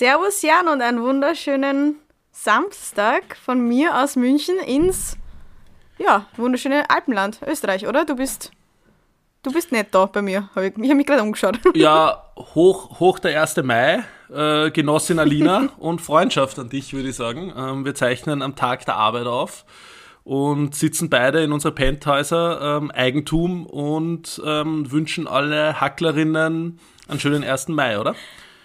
[0.00, 1.96] Servus Jan und einen wunderschönen
[2.32, 5.18] Samstag von mir aus München ins
[5.98, 8.06] ja, wunderschöne Alpenland, Österreich, oder?
[8.06, 8.50] Du bist
[9.42, 10.48] du bist nicht da bei mir.
[10.54, 11.60] Hab ich ich habe mich gerade umgeschaut.
[11.74, 12.24] Ja,
[12.54, 13.58] hoch, hoch der 1.
[13.58, 14.02] Mai,
[14.32, 17.52] äh, Genossin Alina und Freundschaft an dich, würde ich sagen.
[17.54, 19.66] Ähm, wir zeichnen am Tag der Arbeit auf
[20.24, 27.44] und sitzen beide in unserer Penthäuser ähm, Eigentum und ähm, wünschen alle Hacklerinnen einen schönen
[27.44, 27.68] 1.
[27.68, 28.14] Mai, oder?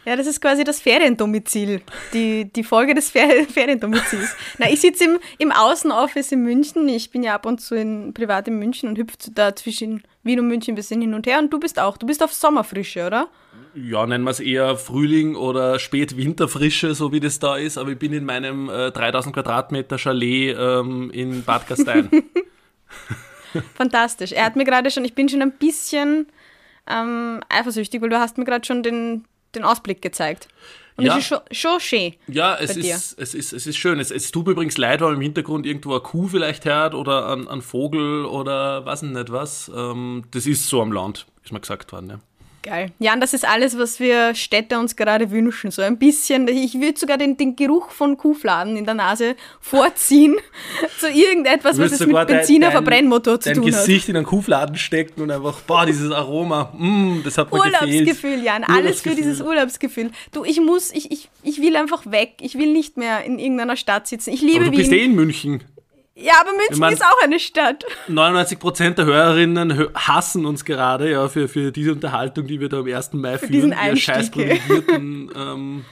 [0.06, 1.82] Ja, das ist quasi das Feriendomizil,
[2.14, 4.36] die, die Folge des Fer Feriendomizils.
[4.60, 6.88] Na, ich sitze im, im Außenoffice in München.
[6.88, 10.40] Ich bin ja ab und zu in, privat in München und hüpfe da zwischen Wien
[10.40, 11.40] und München ein bisschen hin und her.
[11.40, 11.98] Und du bist auch.
[11.98, 13.30] Du bist auf Sommerfrische, oder?
[13.74, 17.78] Ja, nennen wir es eher Frühling oder Spätwinterfrische, so wie das da ist.
[17.78, 22.10] Aber ich bin in meinem äh, 3000 Quadratmeter Chalet ähm, in Bad Gastein.
[23.76, 24.32] Fantastisch.
[24.34, 26.28] Er hat mir gerade schon, ich bin schon ein bisschen
[26.88, 30.48] ähm, eifersüchtig, weil du hast mir gerade schon den, den Ausblick gezeigt.
[30.98, 31.14] Und Ja.
[31.14, 32.14] es ist schon, schon schön.
[32.28, 34.00] Ja, es ist, es ist, es ist schön.
[34.00, 37.48] Es, es tut übrigens leid, weil im Hintergrund irgendwo eine Kuh vielleicht hört oder ein,
[37.50, 39.70] ein Vogel oder weiß nicht was.
[39.76, 42.10] Ähm, das ist so am Land, ist mir gesagt worden.
[42.10, 42.20] Ja.
[42.66, 42.92] Geil.
[42.98, 45.70] Ja, und das ist alles, was wir Städte uns gerade wünschen.
[45.70, 50.36] So ein bisschen, ich würde sogar den, den Geruch von Kuhfladen in der Nase vorziehen
[51.00, 53.86] zu irgendetwas, was es mit dein- Benziner, dein- Verbrennmotor zu dein tun hat.
[53.86, 57.76] Gesicht in einen Kuhfladen stecken und einfach, boah, dieses Aroma, mm, das hat mir gefehlt.
[57.84, 58.64] Urlaubsgefühl, Jan.
[58.64, 60.10] Alles für dieses Urlaubsgefühl.
[60.32, 62.34] Du, ich muss, ich, ich, ich will einfach weg.
[62.42, 64.32] Ich will nicht mehr in irgendeiner Stadt sitzen.
[64.32, 64.78] Ich liebe Aber du Wien.
[64.80, 65.64] bist eh in München.
[66.16, 67.84] Ja, aber München Ich mein- ist auch eine Stadt.
[68.08, 72.80] 99% der Hörerinnen hö- hassen uns gerade ja, für, für diese Unterhaltung, die wir da
[72.80, 73.14] am 1.
[73.14, 73.52] Mai führen.
[73.52, 75.86] diesen scheiß privilegierten ähm,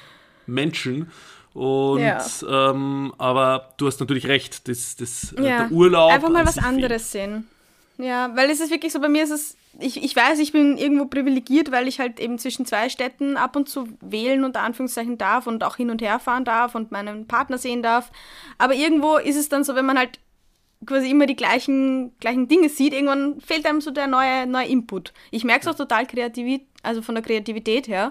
[0.45, 1.11] Menschen.
[1.53, 2.19] Und, Ja.
[2.49, 5.57] ähm, aber du hast natürlich recht, das, das, äh, Ja.
[5.67, 6.11] der Urlaub.
[6.11, 7.47] Einfach mal was anderes sehen.
[7.97, 10.77] Ja, weil es ist wirklich so, bei mir ist es, ich, ich weiß, ich bin
[10.77, 15.17] irgendwo privilegiert, weil ich halt eben zwischen zwei Städten ab und zu wählen, unter Anführungszeichen
[15.17, 18.11] darf und auch hin und her fahren darf und meinen Partner sehen darf.
[18.57, 20.19] Aber irgendwo ist es dann so, wenn man halt
[20.85, 25.13] quasi immer die gleichen, gleichen Dinge sieht, irgendwann fehlt einem so der neue, neue Input.
[25.31, 28.09] Ich merke es auch total kreativ, also von der Kreativität her.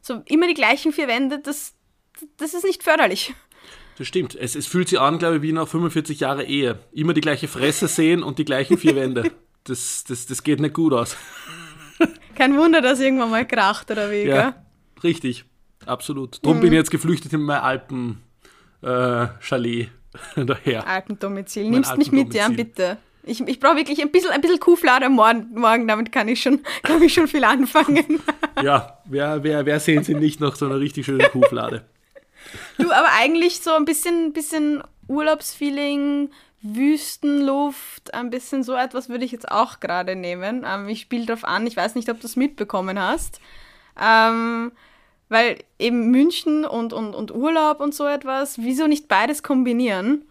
[0.00, 1.74] So immer die gleichen vier Wände, das,
[2.36, 3.34] das ist nicht förderlich.
[3.98, 4.34] Das stimmt.
[4.36, 6.78] Es, es fühlt sich an, glaube ich, wie nach 45 Jahre Ehe.
[6.92, 9.30] Immer die gleiche Fresse sehen und die gleichen vier Wände.
[9.64, 11.14] Das, das, das geht nicht gut aus.
[12.36, 14.28] Kein Wunder, dass irgendwann mal kracht oder wie, gell?
[14.36, 14.64] Ja,
[15.04, 15.44] richtig.
[15.84, 16.42] Absolut.
[16.42, 16.60] Drum Mhm.
[16.62, 17.60] bin ich jetzt geflüchtet in mein
[18.82, 19.88] Alpen-Chalet
[20.36, 20.86] daher.
[20.86, 21.68] Alpendomizil.
[21.68, 22.64] Nimmst mich mit, Alpendomizil.
[22.64, 22.96] bitte.
[23.24, 26.60] Ich, ich brauche wirklich ein bisschen, ein bisschen Kuhflader morgen, morgen, damit kann ich schon,
[26.82, 28.20] kann ich schon viel anfangen.
[28.62, 31.84] Ja, wer, wer, wer sehen sie nicht nach so einer richtig schönen Kuhflade?
[32.78, 39.32] Du, aber eigentlich so ein bisschen, bisschen Urlaubsfeeling, Wüstenluft, ein bisschen so etwas würde ich
[39.32, 40.64] jetzt auch gerade nehmen.
[40.66, 43.40] Ähm, ich spiele drauf an, ich weiß nicht, ob du es mitbekommen hast.
[44.00, 44.72] Ähm,
[45.28, 50.24] weil eben München und, und, und Urlaub und so etwas, wieso nicht beides kombinieren?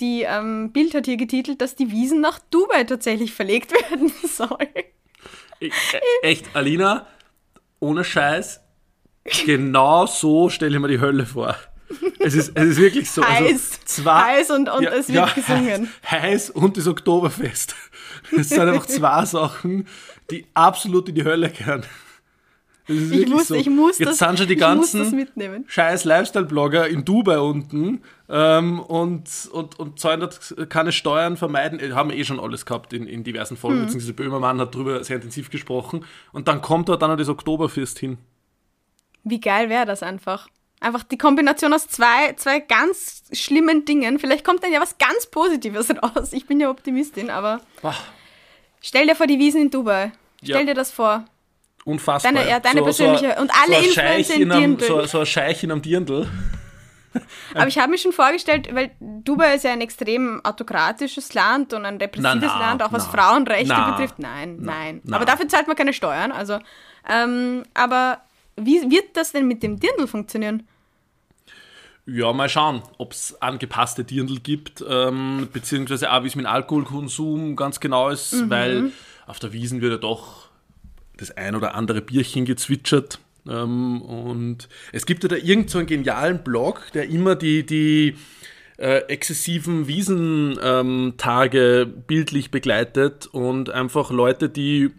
[0.00, 4.68] Die ähm, Bild hat hier getitelt, dass die Wiesen nach Dubai tatsächlich verlegt werden soll.
[5.60, 7.06] Ich, äh, echt, Alina,
[7.80, 8.60] ohne Scheiß,
[9.44, 11.56] genau so stelle ich mir die Hölle vor.
[12.18, 13.24] Es ist, es ist wirklich so.
[13.24, 13.40] Heiß.
[13.40, 15.88] Also zwei, Heiß und- und es wird gesungen.
[16.04, 17.74] Heiß, heiß und das Oktoberfest.
[18.36, 19.86] Das sind einfach zwei Sachen,
[20.30, 21.50] die absolut in die Hölle
[22.88, 23.54] ist Ich muss, so.
[23.54, 25.28] ich muss, Jetzt das, sind schon die ganzen
[25.66, 31.94] scheiß Lifestyle-Blogger in Dubai unten ähm, und, und, und zahlen dort keine Steuern vermeiden.
[31.94, 33.56] Haben wir eh schon alles gehabt in, in diversen.
[33.56, 36.04] Folgen, beziehungsweise Böhmermann hat darüber sehr intensiv gesprochen.
[36.32, 38.18] Und dann kommt dort dann noch das Oktoberfest hin.
[39.24, 40.48] Wie geil wäre das einfach?
[40.80, 44.18] Einfach die Kombination aus zwei, zwei ganz schlimmen Dingen.
[44.18, 46.32] Vielleicht kommt dann ja was ganz Positives raus.
[46.32, 47.96] Ich bin ja Optimistin, aber Boah,
[48.80, 50.12] stell dir vor die Wiesen in Dubai.
[50.42, 50.64] Stell Ja.
[50.66, 51.24] dir das vor.
[51.84, 52.32] unfassbar.
[52.32, 55.64] Deine- ja, deine persönliche- und alle ein Influencer in in einem, so, so ein Scheich
[55.64, 56.28] in einem Dirndl.
[57.54, 61.84] Aber ich habe mir schon vorgestellt, weil Dubai ist ja ein extrem autokratisches Land und
[61.86, 64.18] ein repressives Na, na, Land, auch was na, Frauenrechte betrifft.
[64.18, 65.00] Nein, nein.
[65.10, 66.30] Aber dafür zahlt man keine Steuern.
[66.30, 66.58] Also,
[67.08, 68.20] ähm, aber
[68.64, 70.66] wie wird das denn mit dem Dirndl funktionieren?
[72.06, 76.50] Ja, mal schauen, ob es angepasste Dirndl gibt, ähm, beziehungsweise auch wie es mit dem
[76.50, 78.50] Alkoholkonsum ganz genau ist, Mhm.
[78.50, 78.92] weil
[79.26, 80.48] auf der Wiesen wird ja doch
[81.18, 83.18] das ein oder andere Bierchen gezwitschert.
[83.46, 88.16] Ähm, und es gibt ja da irgend so einen genialen Blog, der immer die, die
[88.78, 94.90] äh, exzessiven Wiesentage bildlich begleitet und einfach Leute, die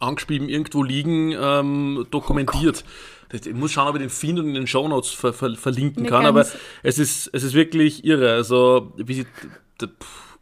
[0.00, 2.84] angeschrieben irgendwo liegen, ähm, dokumentiert.
[3.28, 6.04] Das- ich muss schauen, ob ich den finde und in den Shownotes ver ver verlinken
[6.04, 6.46] Mir kann, aber
[6.82, 8.32] es ist, es ist wirklich irre.
[8.34, 9.26] Also, wie sie,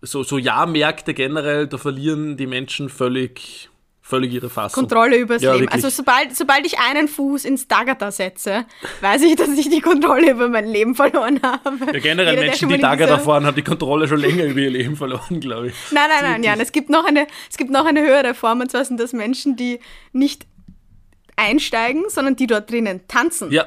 [0.03, 3.71] so, so Jahrmärkte generell, da verlieren die Menschen völlig,
[4.07, 4.83] völlig ihre Fassung.
[4.83, 5.63] Kontrolle übers Ja, Leben.
[5.65, 5.83] wirklich.
[5.83, 8.67] Also sobald, sobald ich einen Fuß ins Dagata setze,
[9.01, 11.87] weiß ich, dass ich die Kontrolle über mein Leben verloren habe.
[11.93, 14.07] Ja, generell Jeder, der Menschen, die mal in Daga da dieser- fahren, haben die Kontrolle
[14.07, 15.75] schon länger über ihr Leben verloren, glaube ich.
[15.91, 18.71] Nein, nein, nein, Jan, es gibt noch eine, es gibt noch eine höhere Form, und
[18.71, 19.81] zwar sind das Menschen, die
[20.13, 20.47] nicht
[21.37, 23.51] einsteigen, sondern die dort drinnen tanzen.
[23.51, 23.65] Ja.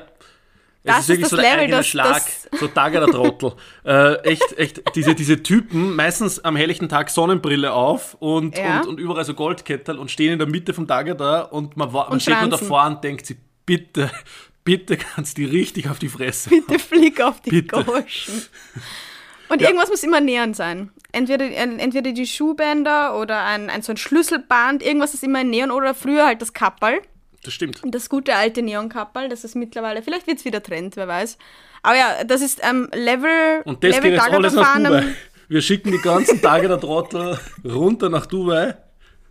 [0.88, 3.00] Es Das ist wirklich ist so das der Level, eigene das- Schlag, das- so Daga
[3.02, 3.54] der Trottel.
[3.86, 8.80] äh, echt, echt, diese, diese Typen, meistens am helllichten Tag Sonnenbrille auf und, Ja.
[8.82, 11.92] und, und überall so Goldkettel und stehen in der Mitte vom Daga da und man,
[11.92, 14.10] man Und steht nur davor und denkt sich, bitte,
[14.64, 16.50] bitte kannst du die richtig auf die Fresse.
[16.50, 17.84] Bitte flieg auf die Bitte.
[17.84, 18.42] Goschen.
[19.50, 19.70] Und Ja.
[19.70, 20.92] irgendwas muss immer nähern sein.
[21.14, 25.72] Entweder, entweder die Schuhbänder oder ein, ein so ein Schlüsselband, irgendwas ist immer in Neon
[25.72, 27.00] oder früher halt das Kapperl.
[27.48, 27.80] Das stimmt.
[27.86, 31.38] Das gute alte Neonkapperl, das ist mittlerweile, vielleicht wird es wieder Trend, wer weiß.
[31.82, 35.16] Aber ja, das ist ähm, Level, Und das Level geht jetzt alles nach Dubai.
[35.48, 38.76] Wir schicken die ganzen Tage der Trottel runter nach Dubai.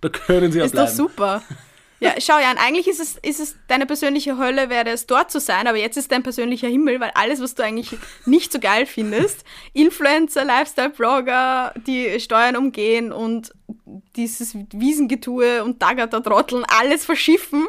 [0.01, 0.97] Da können sie ja Ist doch bleiben.
[0.97, 1.43] super.
[2.01, 5.39] Ja, schau Jan, eigentlich ist es, ist es deine persönliche Hölle, wäre es dort zu
[5.41, 8.87] sein, aber jetzt ist dein persönlicher Himmel, weil alles, was du eigentlich nicht so geil
[8.87, 13.53] findest, Influencer, Lifestyle-Blogger, die Steuern umgehen und
[14.17, 17.67] dieses Wiesengetue und Dagata-Trotteln, alles verschiffen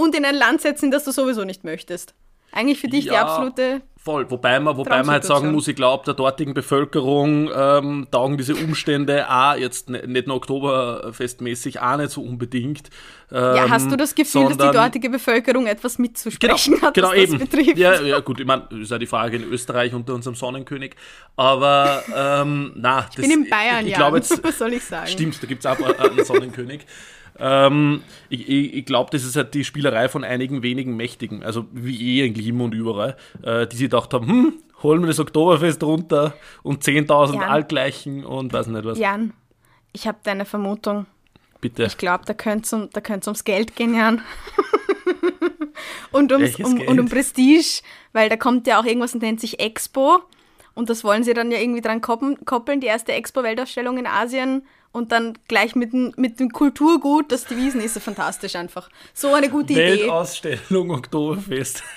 [0.00, 2.14] und in ein Land setzen, das du sowieso nicht möchtest.
[2.52, 3.22] Eigentlich für dich die Ja.
[3.22, 8.08] absolute Voll, wobei man, wobei man halt sagen muss, ich glaube, der dortigen Bevölkerung ähm,
[8.10, 12.88] taugen diese Umstände auch jetzt nicht nur Oktoberfestmäßig auch nicht so unbedingt.
[13.30, 17.08] Ähm, Ja, hast du das Gefühl, dass die sondern- dortige Bevölkerung etwas mitzusprechen hat, genau
[17.08, 17.38] was das eben.
[17.38, 17.76] betrifft?
[17.78, 20.96] Ja, ja, gut, ich meine, ist ja die Frage in Österreich unter unserem Sonnenkönig.
[21.36, 23.98] Aber ähm, na, Ich bin in Bayern, ich, ich ja.
[23.98, 25.08] glaube jetzt, was soll ich sagen?
[25.08, 26.86] Stimmt, da gibt es auch einen Sonnenkönig.
[27.40, 31.66] Ähm, ich ich, ich glaube, das ist halt die Spielerei von einigen wenigen Mächtigen, also
[31.72, 34.52] wie eh in Glimen und überall, äh, die sich gedacht haben, hm,
[34.82, 37.48] holen wir das Oktoberfest runter und 10.000 Ja.
[37.48, 38.98] Altgleichen und weiß nicht was.
[38.98, 39.32] Jan,
[39.92, 41.06] ich habe deine Vermutung.
[41.60, 41.84] Bitte.
[41.84, 44.22] Ich glaube, da könnte es um, da ums Geld gehen, Jan.
[46.12, 47.82] und, ums, um, und um Prestige,
[48.12, 50.20] weil da kommt ja auch irgendwas und nennt sich Expo.
[50.74, 55.12] Und das wollen sie dann ja irgendwie dran koppeln, die erste Expo-Weltausstellung in Asien und
[55.12, 58.88] dann gleich mit dem, mit dem Kulturgut, das die Wiesen ist, ja fantastisch einfach.
[59.14, 60.00] So eine gute Idee.
[60.00, 61.82] Weltausstellung Oktoberfest.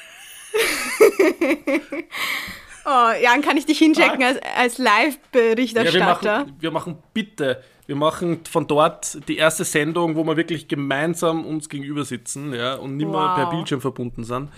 [2.85, 4.25] Oh, Jan, kann ich dich hinschicken Fuck.
[4.25, 6.39] als, als Ja, wir, Live-Berichterstatter?
[6.39, 11.45] machen, wir machen bitte, wir machen von dort die erste Sendung, wo wir wirklich gemeinsam
[11.45, 13.35] uns gegenüber sitzen ja, und nicht mehr Wow.
[13.35, 14.49] per Bildschirm verbunden sind.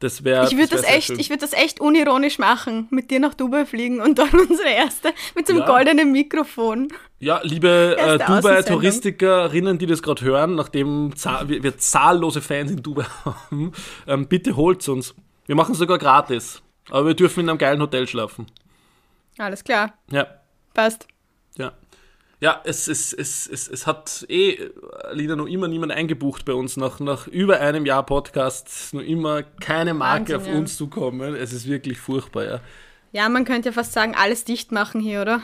[0.00, 3.10] Das wäre Ich würde wär das, sehr echt, ich würd das echt unironisch machen, mit
[3.10, 5.66] dir nach Dubai fliegen und dann unsere erste mit so einem Ja.
[5.66, 6.88] goldenen Mikrofon.
[7.18, 8.18] Ja, liebe äh.
[8.18, 11.12] Dubai-Touristikerinnen, die das gerade hören, nachdem
[11.46, 13.72] wir, wir zahllose Fans in Dubai haben,
[14.06, 15.14] ähm, bitte holt uns.
[15.46, 16.62] Wir machen es sogar gratis.
[16.90, 18.46] Aber wir dürfen in einem geilen Hotel schlafen.
[19.36, 20.26] Alles klar, Ja,
[20.74, 21.06] passt.
[22.40, 22.60] Ja.
[22.64, 24.70] Es, es, es, es, es hat eh,
[25.12, 26.76] Lina, noch immer niemand eingebucht bei uns.
[26.76, 30.58] Nach, nach über einem Jahr Podcast noch immer keine Marke Wahnsinn, auf ja.
[30.58, 31.34] uns zu kommen.
[31.34, 32.60] Es ist wirklich furchtbar, ja.
[33.12, 35.40] Ja, man könnte ja fast sagen, alles dicht machen hier, oder?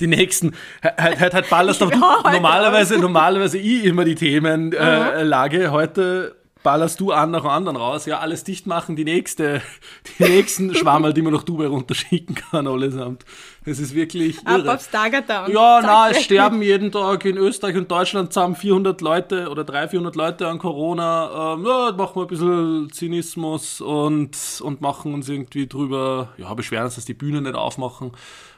[0.00, 0.52] die nächsten,
[0.82, 7.12] halt, halt, halt ballerst heute normalerweise, normalerweise ich immer die Themenlage, äh, heute ballerst du
[7.12, 9.62] an nach dem anderen raus, ja, alles dicht machen, die nächste,
[10.18, 13.24] die nächsten Schwammerl, die man nach Dubai runterschicken kann, allesamt.
[13.64, 14.74] Das ist wirklich Ab irre.
[14.74, 15.44] aufs Tagata.
[15.46, 19.48] und Ja, zack, na, es sterben jeden Tag in Österreich und Deutschland zusammen 400 Leute
[19.50, 21.54] oder 300, 400 Leute an Corona.
[21.54, 26.86] Ähm, ja, machen wir ein bisschen Zynismus und, und machen uns irgendwie drüber, ja, beschweren
[26.86, 28.10] uns, dass die Bühne nicht aufmachen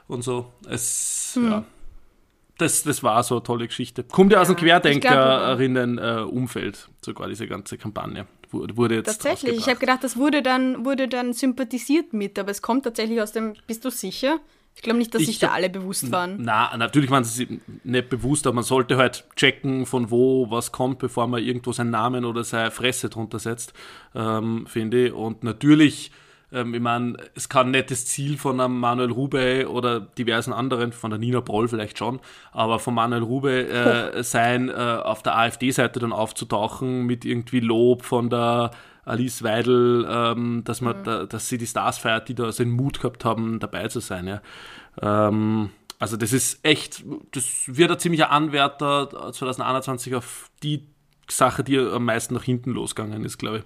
[0.09, 0.47] und so.
[0.69, 1.51] Es, Hm.
[1.51, 1.65] ja.
[2.59, 4.05] Das, das war so eine tolle Geschichte.
[4.05, 8.27] Kommt ja aus dem Querdenkerinnen-Umfeld, sogar diese ganze Kampagne.
[8.51, 12.63] Wurde, jetzt Tatsächlich, ich habe gedacht, das wurde dann, wurde dann sympathisiert mit, aber es
[12.63, 14.39] kommt tatsächlich aus dem, bist du sicher?
[14.77, 16.37] Ich glaube nicht, dass Ich sich da alle bewusst waren.
[16.39, 20.71] Na, natürlich waren sie sich nicht bewusst, aber man sollte halt checken, von wo was
[20.71, 23.73] kommt, bevor man irgendwo seinen Namen oder seine Fresse drunter setzt,
[24.15, 25.13] ähm, finde ich.
[25.15, 26.13] Und natürlich,
[26.53, 30.93] ähm, ich meine, es kann nicht das Ziel von einem Manuel Rube oder diversen anderen,
[30.93, 32.21] von der Nina Broll vielleicht schon,
[32.53, 38.05] aber von Manuel Rube äh, sein, äh, auf der AfD-Seite dann aufzutauchen mit irgendwie Lob
[38.05, 38.71] von der
[39.05, 42.73] Alice Weidel, ähm, dass, man, da, dass sie die Stars feiert, die da so den
[42.73, 44.27] Mut gehabt haben, dabei zu sein.
[44.27, 44.41] Ja.
[45.01, 50.89] Ähm, also das ist echt, das wird ein ziemlicher Anwärter 2021 auf die
[51.29, 53.65] Sache, die am meisten nach hinten losgegangen ist, glaube ich.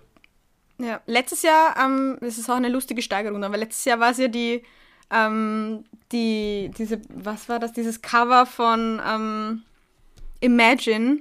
[0.82, 4.18] Ja, letztes Jahr, ähm, das ist auch eine lustige Steigerung, aber letztes Jahr war es
[4.18, 4.62] ja die,
[5.10, 9.62] ähm, die, diese, was war das, dieses Cover von ähm,
[10.40, 11.18] Imagine,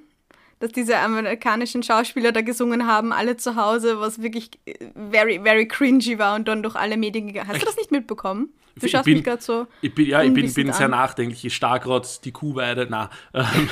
[0.59, 4.73] dass diese amerikanischen Schauspieler da gesungen haben, alle zu Hause, was wirklich äh,
[5.11, 7.47] very, very cringy war und dann durch alle Medien gegangen.
[7.49, 8.49] Hast du das nicht mitbekommen?
[8.75, 9.67] Du Ich schaust bin- mich gerade so.
[9.81, 10.91] Ich bin, ja, ich bin, bin sehr an.
[10.91, 11.43] nachdenklich.
[11.43, 12.87] Ich starr grad die Kuhweide.
[12.89, 13.69] Na, ähm,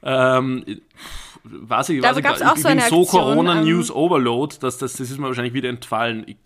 [0.00, 0.80] Ähm,
[1.50, 4.92] weiß ich, Da weiß ich, gab's gar- auch ich so bin so Corona-News-Overload, dass das,
[4.94, 6.24] das ist mir wahrscheinlich wieder entfallen.
[6.26, 6.36] Ich,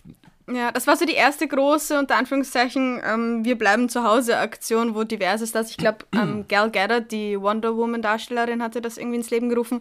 [0.52, 4.94] Ja, das war so die erste große, unter Anführungszeichen, ähm, Wir bleiben zu Hause Aktion,
[4.94, 9.30] wo diverse Stars, ich glaube, ähm, Gal Gadot, die Wonder Woman-Darstellerin, hatte das irgendwie ins
[9.30, 9.80] Leben gerufen.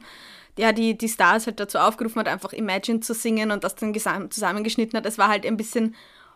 [0.57, 3.93] Ja, die, die Stars halt dazu aufgerufen hat, einfach Imagine zu singen und das dann
[4.29, 5.05] zusammengeschnitten hat.
[5.05, 5.95] Es war halt ein bisschen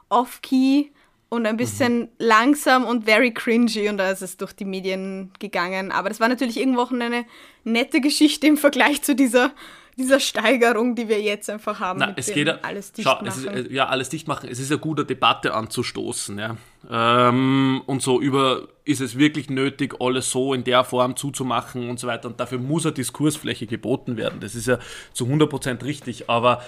[0.09, 0.85] off-key
[1.29, 5.91] und ein bisschen langsam und very cringy und da ist es durch die Medien gegangen.
[5.91, 7.25] Aber das war natürlich irgendwo auch eine
[7.63, 9.51] nette Geschichte im Vergleich zu dieser,
[9.97, 11.99] dieser Steigerung, die wir jetzt einfach haben.
[11.99, 13.65] Na, mit es geht ja, alles dicht schau, es ist, machen.
[13.65, 14.49] äh, ja, alles dicht machen.
[14.49, 16.57] Es ist eine gute Debatte anzustoßen, ja.
[16.89, 21.99] Ähm, und so über, ist es wirklich nötig, alles so in der Form zuzumachen und
[21.99, 22.27] so weiter.
[22.27, 24.39] Und dafür muss eine Diskursfläche geboten werden.
[24.41, 24.77] Das ist ja
[25.11, 26.29] zu 100% richtig.
[26.29, 26.61] Aber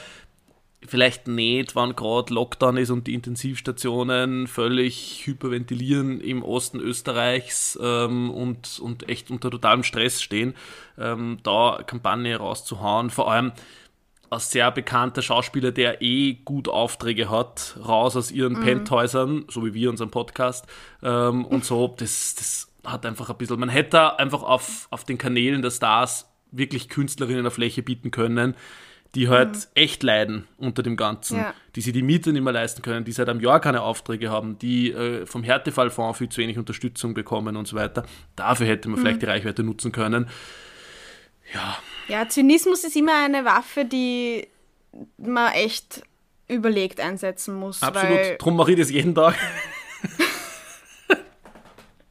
[0.86, 8.30] vielleicht nicht, wann gerade Lockdown ist und die Intensivstationen völlig hyperventilieren im Osten Österreichs ähm,
[8.30, 10.54] und, und echt unter totalem Stress stehen,
[10.98, 13.10] ähm, da Kampagne rauszuhauen.
[13.10, 13.52] Vor allem
[14.30, 19.74] ein sehr bekannter Schauspieler, der eh gut Aufträge hat, raus aus ihren Penthäusern, so wie
[19.74, 20.66] wir unseren Podcast
[21.02, 25.18] ähm, und so, das, das hat einfach ein bisschen, man hätte einfach auf, auf den
[25.18, 28.56] Kanälen der Stars wirklich Künstlerinnen eine Fläche bieten können,
[29.16, 31.54] die halt echt leiden unter dem Ganzen, Ja.
[31.76, 34.60] die sich die Miete nicht mehr leisten können, die seit einem Jahr keine Aufträge haben,
[34.60, 38.06] die äh, vom Härtefallfonds viel zu wenig Unterstützung bekommen und so weiter.
[38.36, 40.28] Dafür hätte man vielleicht die Reichweite nutzen können.
[41.54, 41.78] Ja,
[42.10, 44.48] Ja, Zynismus ist immer eine Waffe, die
[45.18, 46.04] man echt
[46.50, 47.82] überlegt einsetzen muss.
[47.84, 48.20] absolut.
[48.40, 49.36] Drum mache ich das jeden Tag.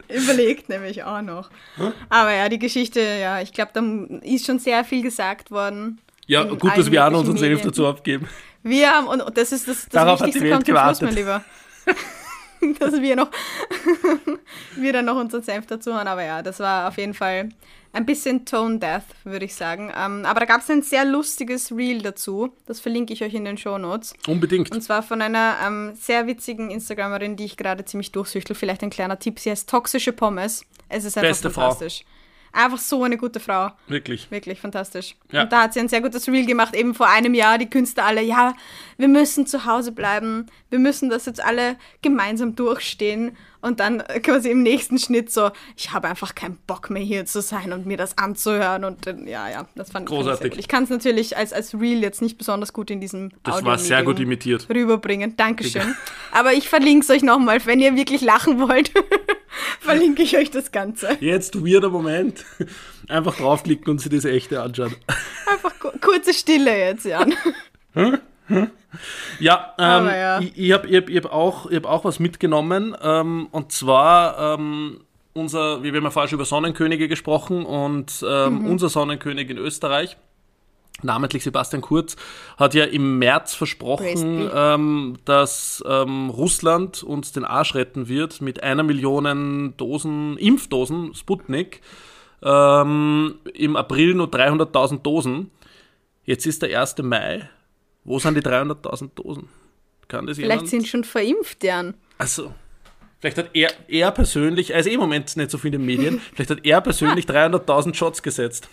[0.08, 1.50] überlegt nämlich auch noch.
[2.08, 3.82] Aber ja, die Geschichte, ja, ich glaube, da
[4.22, 6.00] ist schon sehr viel gesagt worden.
[6.26, 8.28] Ja, gut, dass wir auch noch unseren Senf dazu abgeben.
[8.62, 11.44] Wir haben, und das ist das, das Darauf Wichtigste, kommt zum Schluss, mein Lieber.
[12.80, 13.30] Dass wir noch,
[14.76, 16.08] wir dann noch unseren Senf dazu haben.
[16.08, 17.50] Aber ja, das war auf jeden Fall
[17.92, 19.92] ein bisschen Tone Death, würde ich sagen.
[19.96, 22.50] Ähm, aber da gab es ein sehr lustiges Reel dazu.
[22.66, 24.14] Das verlinke ich euch in den Show Notes.
[24.26, 24.72] Unbedingt.
[24.72, 28.56] Und zwar von einer ähm, sehr witzigen Instagramerin, die ich gerade ziemlich durchsüchtel.
[28.56, 29.38] Vielleicht ein kleiner Tipp.
[29.38, 30.64] Sie heißt Toxische Pommes.
[30.88, 31.76] Es ist einfach Beste Frau.
[32.56, 33.70] Einfach so eine gute Frau.
[33.86, 34.30] Wirklich.
[34.30, 35.14] Wirklich fantastisch.
[35.30, 35.42] Ja.
[35.42, 38.06] Und da hat sie ein sehr gutes Reel gemacht, eben vor einem Jahr, die Künstler
[38.06, 38.54] alle, ja,
[38.96, 43.36] wir müssen zu Hause bleiben, wir müssen das jetzt alle gemeinsam durchstehen.
[43.60, 47.40] Und dann quasi im nächsten Schnitt so, ich habe einfach keinen Bock mehr hier zu
[47.40, 48.84] sein und mir das anzuhören.
[48.84, 50.58] Und ja, ja, das fand, fand ich Großartig.
[50.58, 53.78] Ich kann es natürlich als, als Reel jetzt nicht besonders gut in diesem Das war
[53.78, 54.68] sehr gut imitiert.
[54.68, 55.36] rüberbringen.
[55.36, 55.94] Dankeschön.
[56.32, 58.92] Aber ich verlinke es euch nochmal, wenn ihr wirklich lachen wollt.
[59.80, 61.16] verlinke ich euch das Ganze.
[61.20, 62.44] Jetzt weirder Moment.
[63.08, 64.94] Einfach draufklicken und sich das echte anschauen.
[65.50, 67.34] Einfach ku- kurze Stille jetzt, Jan.
[69.40, 70.40] Ja, ähm, ja.
[70.40, 72.96] ich, ich habe ich hab, ich hab auch, ich hab auch was mitgenommen.
[73.02, 75.00] Ähm, und zwar ähm,
[75.34, 78.70] unser, wir haben ja vorher schon über Sonnenkönige gesprochen und ähm, Mhm.
[78.70, 80.16] unser Sonnenkönig in Österreich,
[81.02, 82.16] namentlich Sebastian Kurz,
[82.56, 88.62] hat ja im März versprochen, ähm, dass ähm, Russland uns den Arsch retten wird mit
[88.62, 91.80] einer Million Dosen, Impfdosen, Sputnik.
[92.42, 95.50] Im April nur 300.000 Dosen.
[96.24, 96.98] Jetzt ist der 1.
[97.02, 97.48] Mai.
[98.06, 99.48] Wo sind die 300.000 Dosen?
[100.06, 100.68] Kann das Vielleicht jemand?
[100.68, 101.94] sind schon verimpft, Jan.
[102.18, 102.54] Also,
[103.18, 105.86] vielleicht hat er, er persönlich, er ist eh im Moment nicht so viel in den
[105.86, 108.68] Medien, vielleicht hat er persönlich 300.000 Shots gesetzt.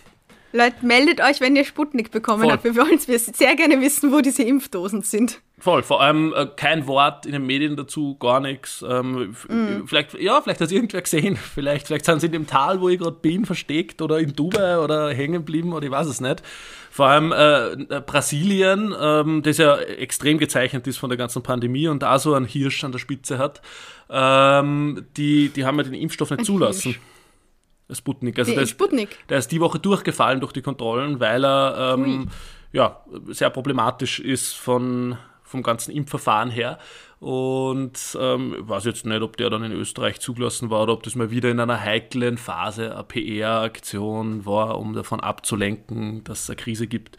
[0.56, 2.52] Leute, meldet euch, wenn ihr Sputnik bekommen Voll.
[2.52, 2.64] habt.
[2.64, 5.42] Wir wollen sehr gerne wissen, wo diese Impfdosen sind.
[5.58, 8.84] Voll, vor allem äh, kein Wort in den Medien dazu, gar nichts.
[8.88, 9.48] Ähm, f-
[9.88, 11.36] Vielleicht, ja, vielleicht hat es irgendwer gesehen.
[11.56, 14.78] Vielleicht, vielleicht sind sie in dem Tal, wo ich gerade bin, versteckt oder in Dubai
[14.78, 16.44] oder hängen geblieben oder ich weiß es nicht.
[16.92, 21.88] Vor allem äh, äh, Brasilien, ähm, das ja extrem gezeichnet ist von der ganzen Pandemie
[21.88, 23.62] und da so einen Hirsch an der Spitze hat,
[24.10, 26.96] ähm, die, die haben ja den Impfstoff nicht zulassen.
[27.98, 28.40] Sputnik.
[28.40, 29.10] Also das, Sputnik.
[29.30, 32.30] der ist die Woche durchgefallen durch die Kontrollen, weil er ähm,
[32.72, 36.80] ja, sehr problematisch ist von, vom ganzen Impfverfahren her.
[37.20, 41.04] Und ähm, ich weiß jetzt nicht, ob der dann in Österreich zugelassen war oder ob
[41.04, 46.50] das mal wieder in einer heiklen Phase eine PR-Aktion war, um davon abzulenken, dass es
[46.50, 47.16] eine Krise gibt.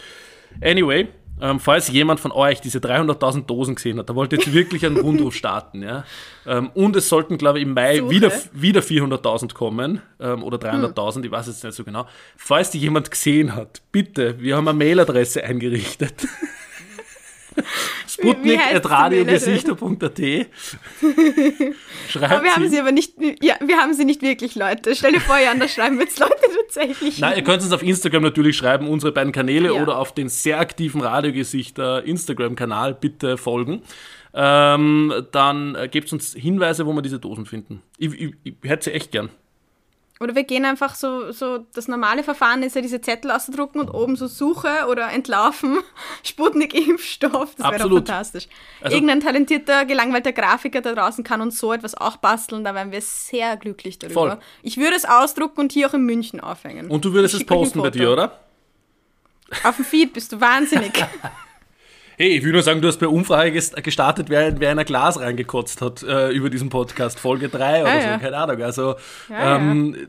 [0.60, 1.08] Anyway,
[1.40, 4.96] ähm, falls jemand von euch diese 300.000 Dosen gesehen hat, da wollte jetzt wirklich einen
[4.96, 5.82] Rundruf starten.
[5.82, 6.04] Ja?
[6.46, 8.10] Ähm, und es sollten, glaube ich, im Mai Suche.
[8.10, 12.06] wieder, wieder 400.000 kommen ähm, oder 300.000, ich weiß jetzt nicht so genau.
[12.36, 16.26] Falls die jemand gesehen hat, bitte, wir haben eine Mailadresse eingerichtet.
[18.08, 20.18] Sputnik.radiogesichter.at
[22.08, 22.68] Schreibt Aber wir haben sie.
[22.70, 24.94] sie aber nicht, ja, wir haben sie nicht wirklich, Leute.
[24.94, 26.34] Stell dir vor, Jan, da schreiben jetzt Leute
[26.66, 27.18] tatsächlich.
[27.18, 29.82] Nein, ihr könnt uns auf Instagram natürlich schreiben, unsere beiden Kanäle Ja.
[29.82, 33.82] oder auf den sehr aktiven Radiogesichter Instagram-Kanal bitte folgen.
[34.34, 37.82] Ähm, dann äh, gebt uns Hinweise, wo wir diese Dosen finden.
[37.98, 39.30] Ich, ich, ich hätte sie echt gern.
[40.20, 43.90] Oder wir gehen einfach so, so, das normale Verfahren ist ja diese Zettel auszudrucken und
[43.90, 45.78] oben so Suche oder Entlaufen,
[46.22, 48.46] Sputnik-Impfstoff, das wäre doch fantastisch.
[48.80, 52.92] Also- Irgendein talentierter, gelangweilter Grafiker da draußen kann uns so etwas auch basteln, da wären
[52.92, 54.14] wir sehr glücklich darüber.
[54.14, 54.38] Voll.
[54.62, 56.88] Ich würde es ausdrucken und hier auch in München aufhängen.
[56.90, 58.38] Und du würdest es posten bei dir, oder?
[59.64, 60.92] Auf dem Feed bist du wahnsinnig.
[62.16, 64.84] Hey, ich will nur sagen, du hast bei Umfrage ges- gestartet, wer, wer in ein
[64.84, 68.18] Glas reingekotzt hat äh, über diesen Podcast, Folge 3 oder Ah, so, ja.
[68.18, 68.62] keine Ahnung.
[68.62, 68.94] Also,
[69.28, 70.08] Ja, ähm,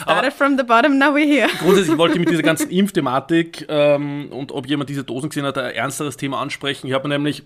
[0.00, 1.48] Started from the bottom, now we're here.
[1.60, 5.56] grundsätzlich wollte ich mit dieser ganzen Impfthematik ähm, und ob jemand diese Dosen gesehen hat,
[5.58, 6.86] ein ernsteres Thema ansprechen.
[6.86, 7.44] Ich habe nämlich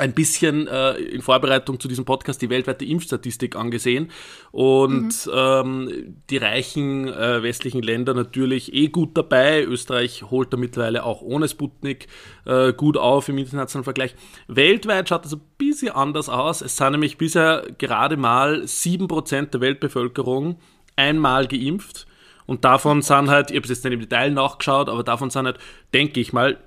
[0.00, 4.10] ein bisschen äh, in Vorbereitung zu diesem Podcast die weltweite Impfstatistik angesehen
[4.50, 9.62] und ähm, die reichen äh, westlichen Länder natürlich eh gut dabei.
[9.62, 12.08] Österreich holt da mittlerweile auch ohne Sputnik
[12.46, 14.14] äh, gut auf im internationalen Vergleich.
[14.48, 16.62] Weltweit schaut das ein bisschen anders aus.
[16.62, 20.56] Es sind nämlich bisher gerade mal 7% der Weltbevölkerung
[20.96, 22.06] einmal geimpft.
[22.46, 25.44] Und davon sind halt, ich habe es jetzt nicht im Detail nachgeschaut, aber davon sind
[25.44, 25.58] halt,
[25.92, 26.58] denke ich mal,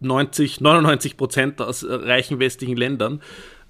[0.00, 3.20] 90, 99 Prozent aus reichen westlichen Ländern.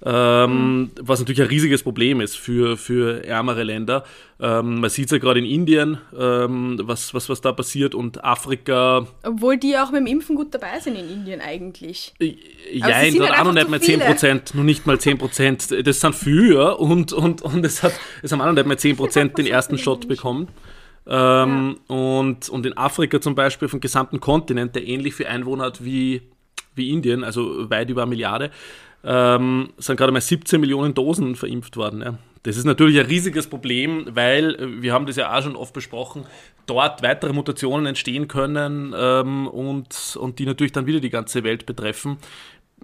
[0.01, 4.05] Ähm, Was natürlich ein riesiges Problem ist für, für ärmere Länder.
[4.39, 8.23] Ähm, man sieht es ja gerade in Indien, ähm, was, was, was da passiert und
[8.23, 12.13] Afrika, Obwohl die auch mit dem Impfen gut dabei sind in Indien eigentlich.
[12.71, 14.05] ja, auch noch einfach nicht mal 10 viele.
[14.05, 15.85] Prozent, nur nicht mal 10 Prozent.
[15.85, 17.91] Das sind viele und, und, und es, hat,
[18.23, 20.47] es haben auch noch nicht mal 10 Prozent den ersten Shot bekommen.
[21.09, 25.83] Ähm, und, und in Afrika zum Beispiel vom gesamten Kontinent, der ähnlich viel Einwohner hat
[25.83, 26.21] wie,
[26.75, 28.51] wie Indien, also weit über eine Milliarde,
[29.03, 32.01] ähm, sind gerade mal 17 Millionen Dosen verimpft worden.
[32.01, 32.17] Ja.
[32.43, 35.73] Das ist natürlich ein riesiges Problem, weil, äh, wir haben das ja auch schon oft
[35.73, 36.25] besprochen,
[36.67, 41.65] dort weitere Mutationen entstehen können ähm, und, und die natürlich dann wieder die ganze Welt
[41.65, 42.17] betreffen.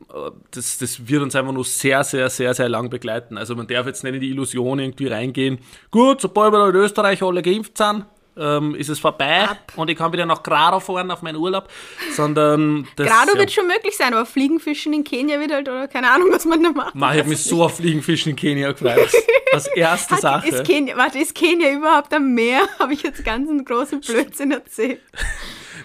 [0.10, 3.38] Äh, Das, das wird uns einfach nur sehr, sehr, sehr, sehr lang begleiten.
[3.38, 5.60] Also man darf jetzt nicht in die Illusion irgendwie reingehen,
[5.92, 8.06] gut, sobald wir in Österreich alle geimpft sind,
[8.38, 11.70] ähm, ist es vorbei und ich kann wieder nach Grado fahren auf meinen Urlaub,
[12.16, 13.08] sondern das...
[13.08, 13.40] Grado ja.
[13.40, 16.62] wird schon möglich sein, aber Fliegenfischen in Kenia wird halt, oder keine Ahnung, was man
[16.64, 16.96] da macht.
[16.96, 19.10] Mach, ich hab mich so auf Fliegenfischen in Kenia gefreut.
[19.54, 20.48] Als erste Hat, Sache.
[20.50, 22.62] ist, Kenia, warte, ist Kenia überhaupt am Meer?
[22.80, 25.02] Habe ich jetzt ganz einen großen Blödsinn erzählt.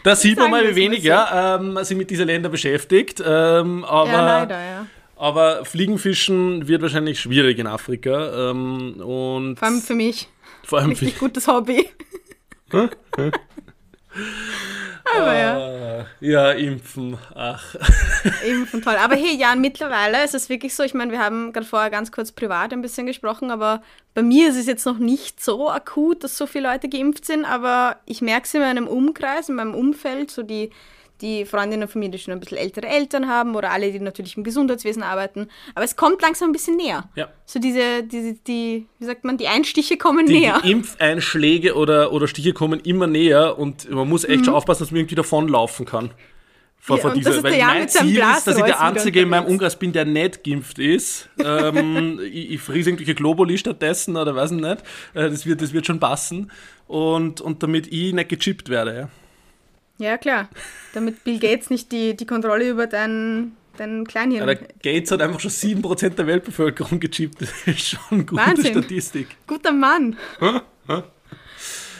[0.03, 3.21] Da sieht man mal, wie wenig ja, ähm, sich mit diesen Ländern beschäftigt.
[3.23, 4.87] Ähm, aber, Ja, leider, ja.
[5.17, 8.51] aber Fliegenfischen wird wahrscheinlich schwierig in Afrika.
[8.51, 10.29] Ähm, und Vor allem für mich.
[10.65, 11.87] vor allem für, Richtig gutes Hobby.
[15.13, 17.19] Aber ja, äh, ja, impfen.
[17.35, 17.75] Ach.
[18.47, 18.97] impfen toll.
[18.97, 22.13] Aber hey, Jan, mittlerweile ist es wirklich so, ich meine, wir haben gerade vorher ganz
[22.13, 23.83] kurz privat ein bisschen gesprochen, aber
[24.15, 27.45] bei mir ist es jetzt noch nicht so akut, dass so viele Leute geimpft sind,
[27.45, 30.71] aber ich merke es in meinem Umkreis, in meinem Umfeld, so die,
[31.21, 34.37] die Freundinnen von mir, die schon ein bisschen ältere Eltern haben oder alle, die natürlich
[34.37, 35.49] im Gesundheitswesen arbeiten.
[35.75, 37.09] Aber es kommt langsam ein bisschen näher.
[37.17, 37.29] Ja.
[37.47, 40.61] So diese, diese, die, wie sagt man, die Einstiche kommen Die, näher.
[40.65, 44.91] die Impfeinschläge oder, oder Stiche kommen immer näher und man muss echt schon aufpassen, dass
[44.91, 46.11] man irgendwie davonlaufen kann.
[46.83, 46.99] Vor, Mhm.
[46.99, 49.45] Ja, vor dieser, das ist weil mein Ziel ist, dass ich der Einzige in meinem.
[49.45, 51.29] Umkreis bin, der nicht geimpft ist.
[51.39, 54.79] ähm, ich, ich friese irgendwelche Globuli stattdessen oder weiß ich nicht.
[55.13, 56.51] Äh, das, wird, das wird schon passen.
[56.87, 58.95] Und, und damit ich nicht gechippt werde.
[58.97, 59.09] Ja.
[60.01, 60.49] Ja, klar.
[60.95, 65.39] Damit Bill Gates nicht die, die Kontrolle über dein, dein Kleinhirn Aber Gates hat einfach
[65.41, 67.43] schon 7% der Weltbevölkerung gechippt.
[67.43, 68.73] Das ist schon eine gute Wahnsinn.
[68.73, 69.29] Statistik.
[69.47, 70.17] Guter Mann.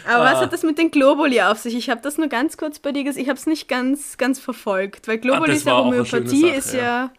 [0.07, 0.41] Aber was Ah.
[0.41, 1.75] hat das mit den Globuli auf sich?
[1.77, 3.23] Ich habe das nur ganz kurz bei dir gesehen.
[3.23, 6.75] Ich habe es nicht ganz, ganz verfolgt, weil Globuli Ah, ist ja Homöopathie, Sache, ist
[6.75, 7.11] ja,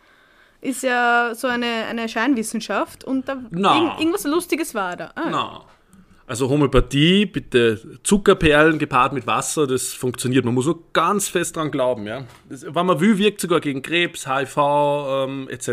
[0.62, 3.76] ist ja so eine, eine Scheinwissenschaft und da Na.
[3.78, 5.12] irgend, irgendwas Lustiges war da.
[5.16, 5.66] Ah, Na.
[6.28, 10.46] Also Homöopathie, bitte Zuckerperlen gepaart mit Wasser, das funktioniert.
[10.46, 12.26] Man muss nur ganz fest dran glauben, ja.
[12.50, 15.68] Das, wenn man will, wirkt sogar gegen Krebs, HIV ähm, etc.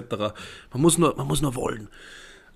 [0.73, 1.89] Man muss nur, man muss nur wollen.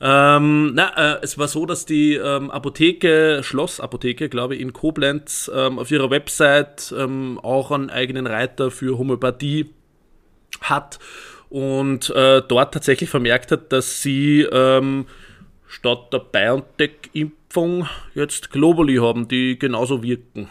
[0.05, 5.49] Ähm, na, äh, es war so, dass die ähm, Apotheke, Schlossapotheke, glaube ich, in Koblenz
[5.55, 9.71] ähm, auf ihrer Website ähm, auch einen eigenen Reiter für Homöopathie
[10.61, 10.99] hat
[11.51, 15.07] und äh, dort tatsächlich vermerkt hat, dass sie ähm,
[15.73, 20.51] statt der BioNTech-Impfung jetzt Globuli haben, die genauso wirken.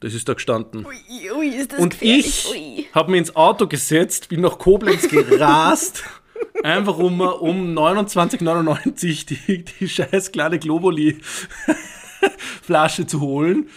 [0.00, 0.84] Das ist da gestanden.
[0.86, 0.96] Ui,
[1.30, 6.04] ui, ist das Und ich habe mir ins Auto gesetzt, bin nach Koblenz gerast,
[6.62, 13.68] einfach um, um 29,99 die, die scheiß kleine Globuli-Flasche zu holen.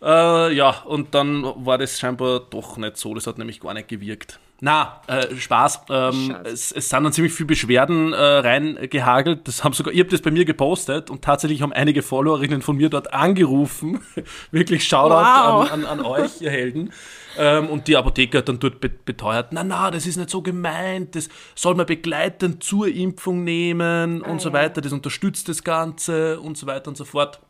[0.00, 3.14] Äh, ja, und dann war das scheinbar doch nicht so.
[3.14, 4.38] Das hat nämlich gar nicht gewirkt.
[4.62, 5.82] Na, äh, Spaß.
[5.88, 9.48] Ähm, es, es sind dann ziemlich viele Beschwerden äh, reingehagelt.
[9.48, 12.76] Das haben sogar, ich habe das bei mir gepostet und tatsächlich haben einige Followerinnen von
[12.76, 14.00] mir dort angerufen.
[14.50, 15.72] Wirklich Shoutout Wow.
[15.72, 16.92] an, an, an euch, ihr Helden.
[17.38, 20.42] Ähm, und die Apotheker hat dann dort be beteuert, na na, das ist nicht so
[20.42, 24.54] gemeint, das soll man begleitend zur Impfung nehmen und so ja.
[24.54, 27.40] weiter, das unterstützt das Ganze und so weiter und so fort.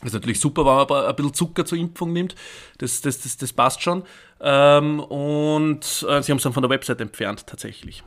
[0.00, 2.34] Das ist natürlich super, wenn man aber ein bisschen Zucker zur Impfung nimmt.
[2.78, 4.02] Das, das, das, das passt schon.
[4.40, 8.02] Ähm, und äh, sie haben es dann von der Website entfernt, tatsächlich.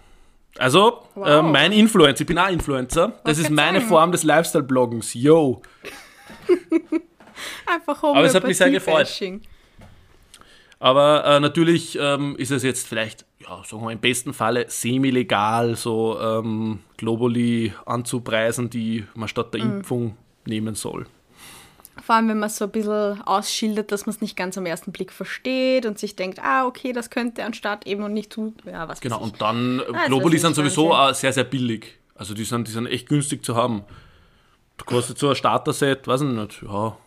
[0.58, 1.28] Also, wow.
[1.28, 3.10] äh, mein Influencer, ich bin auch Influencer.
[3.24, 3.90] Das Was ist meine sagen?
[3.90, 5.14] Form des Lifestyle-Bloggens.
[5.14, 5.62] Yo.
[7.66, 9.06] Einfach Aber es hat mich sehr gefreut.
[9.06, 9.42] Bashing.
[10.80, 15.76] Aber äh, natürlich ähm, ist es jetzt vielleicht, ja, sagen wir im besten Falle semi-legal,
[15.76, 19.78] so ähm, Globally anzupreisen, die man statt der mhm.
[19.78, 21.06] Impfung nehmen soll.
[22.02, 24.92] Vor allem, wenn man so ein bisschen ausschildert, dass man es nicht ganz am ersten
[24.92, 28.66] Blick versteht und sich denkt, ah, okay, das könnte anstatt eben und nicht tut.
[28.66, 32.00] Ja, was genau, und dann ah, Globally sind sowieso auch sehr, sehr billig.
[32.16, 33.84] Also die sind, die sind echt günstig zu haben.
[34.78, 36.98] Du kostet so ein Starter-Set, weiß ich nicht, ja,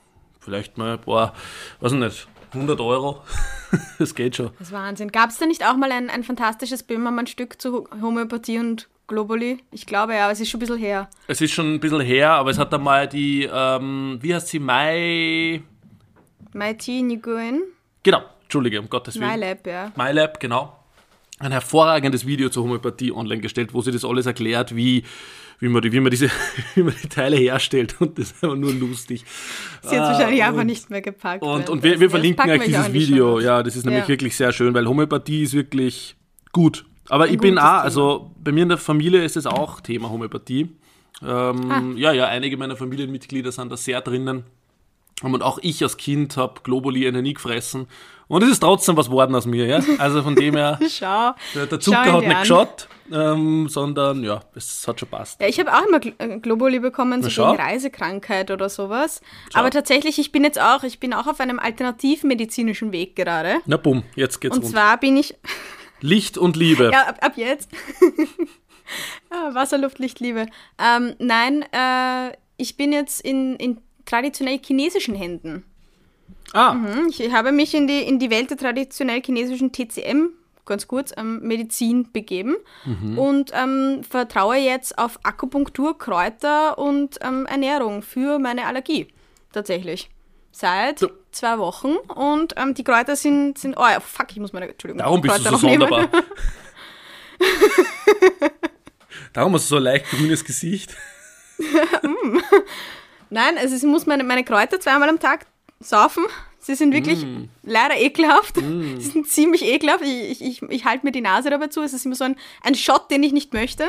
[0.40, 1.34] vielleicht mal ein paar,
[1.80, 3.22] weiß ich nicht, 100 Euro.
[3.98, 4.50] das geht schon.
[4.58, 5.10] Das ist Wahnsinn.
[5.10, 9.58] Gab es da nicht auch mal ein, ein fantastisches Böhmermann-Stück zu Homöopathie und Globally?
[9.70, 11.08] Ich glaube ja, aber es ist schon ein bisschen her.
[11.28, 14.58] Es ist schon ein bisschen her, aber es hat einmal die, ähm, wie heißt sie,
[14.58, 15.62] Mai...
[16.52, 17.02] Mai T.
[17.02, 17.62] Nguyen?
[18.02, 19.30] Genau, Entschuldige, um Gottes Willen.
[19.30, 19.92] MyLab, ja.
[19.96, 20.76] MyLab, genau.
[21.38, 25.04] Ein hervorragendes Video zur Homöopathie online gestellt, wo sie das alles erklärt, wie
[25.58, 26.30] wie man, die, wie man, diese,
[26.74, 29.24] wie man die Teile herstellt und das ist einfach nur lustig.
[29.82, 31.42] Sie hat es wahrscheinlich ah, einfach nicht mehr gepackt.
[31.42, 33.40] Und, und wir, wir verlinken euch dieses Video.
[33.40, 34.08] Ja, das ist nämlich ja.
[34.08, 36.16] wirklich sehr schön, weil Homöopathie ist wirklich
[36.52, 36.84] gut.
[37.08, 40.08] Aber Ein ich bin auch, also bei mir in der Familie ist es auch Thema
[40.08, 40.70] Homöopathie.
[41.20, 41.82] Ähm, ah.
[41.96, 44.44] Ja, ja, einige meiner Familienmitglieder sind da sehr drinnen.
[45.22, 47.88] Und auch ich als Kind habe Globuli eine nie gefressen.
[48.28, 49.80] Und es ist trotzdem was geworden aus mir, ja.
[49.98, 51.32] Also von dem her, Schau.
[51.56, 55.40] Der, der Zucker hat nicht geschaut, ähm, sondern ja, es hat schon passt.
[55.40, 59.22] Ja, ich habe auch immer äh, Globuli bekommen, so gegen Reisekrankheit oder sowas.
[59.52, 59.58] Schau.
[59.58, 63.56] Aber tatsächlich, ich bin jetzt auch, ich bin auch auf einem alternativmedizinischen Weg gerade.
[63.66, 64.72] Na bumm, jetzt geht's Und rund.
[64.72, 65.34] zwar bin ich...
[66.00, 66.90] Licht und Liebe.
[66.92, 67.70] Ja, ab, ab jetzt.
[69.30, 70.46] Ah, Wasser, Luft, Licht, Liebe.
[70.78, 75.64] Ähm, nein, äh, ich bin jetzt in, in traditionell chinesischen Händen.
[76.52, 76.74] Ah.
[76.74, 80.28] Mhm, ich habe mich in die, in die Welt der traditionell chinesischen TCM,
[80.64, 83.18] ganz kurz, ähm, Medizin begeben mhm.
[83.18, 89.08] und ähm, vertraue jetzt auf Akupunktur, Kräuter und ähm, Ernährung für meine Allergie.
[89.52, 90.08] Tatsächlich.
[90.52, 91.10] Seit so.
[91.36, 93.76] Zwei Wochen und ähm, die Kräuter sind, sind.
[93.76, 94.68] Oh ja, fuck, ich muss meine.
[94.68, 94.98] Entschuldigung.
[94.98, 96.08] Darum bist Kräuter du so sonderbar.
[99.32, 100.94] Darum hast du so ein leicht grünes Gesicht.
[102.02, 102.38] Mm.
[103.30, 105.46] Nein, also ich muss meine, meine Kräuter zweimal am Tag
[105.80, 106.24] saufen.
[106.58, 107.48] Sie sind wirklich mm.
[107.62, 108.56] leider ekelhaft.
[108.56, 108.96] Mm.
[108.98, 110.02] Sie sind ziemlich ekelhaft.
[110.04, 111.82] Ich, ich, ich halte mir die Nase dabei zu.
[111.82, 113.88] Es ist immer so ein, ein Shot, den ich nicht möchte.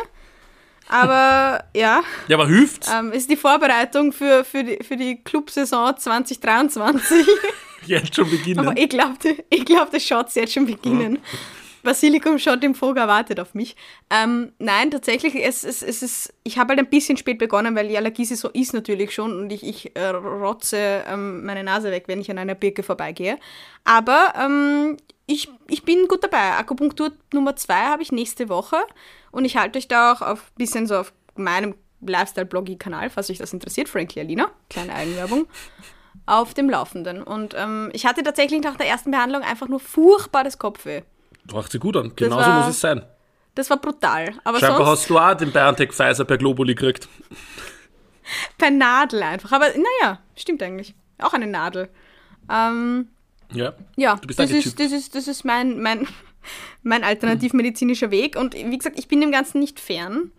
[0.90, 2.02] Aber ja.
[2.28, 2.86] Ja, aber hilft.
[2.94, 7.26] Ähm, ist die Vorbereitung für, für die, für die Clubsaison 2023.
[7.86, 8.60] jetzt schon beginnen.
[8.60, 11.20] Aber ekelhafte, ekelhafte Shots jetzt schon beginnen.
[11.84, 13.76] Basilikum-Shot im Vogel wartet auf mich.
[14.10, 17.88] Ähm, nein, tatsächlich, es, es, es ist, ich habe halt ein bisschen spät begonnen, weil
[17.88, 22.06] die Allergie so ist natürlich schon und ich, ich äh, rotze ähm, meine Nase weg,
[22.08, 23.38] wenn ich an einer Birke vorbeigehe.
[23.84, 26.54] Aber ähm, ich, ich bin gut dabei.
[26.58, 28.78] Akupunktur Nummer zwei habe ich nächste Woche
[29.32, 33.54] und ich halte euch da auch ein bisschen so auf meinem Lifestyle-Bloggy-Kanal, falls euch das
[33.54, 35.48] interessiert, Frankly Alina, kleine Eigenwerbung,
[36.26, 37.24] auf dem Laufenden.
[37.24, 41.02] Und ähm, ich hatte tatsächlich nach der ersten Behandlung einfach nur furchtbares Kopfweh.
[41.54, 42.14] Macht sich gut an.
[42.16, 43.06] Genauso war, muss es sein.
[43.56, 44.34] Das war brutal.
[44.44, 47.08] Aber Scheinbar sonst, hast du auch den BioNTech Pfizer per Globuli gekriegt.
[48.58, 49.52] per Nadel einfach.
[49.52, 50.94] Aber naja, stimmt eigentlich.
[51.20, 51.90] Auch eine Nadel.
[52.52, 53.08] Ähm,
[53.52, 53.74] ja.
[53.96, 56.08] Ja, du bist das, ist, das, ist, das ist mein, mein,
[56.84, 58.36] mein alternativmedizinischer Weg.
[58.36, 60.32] Und wie gesagt, ich bin dem Ganzen nicht fern.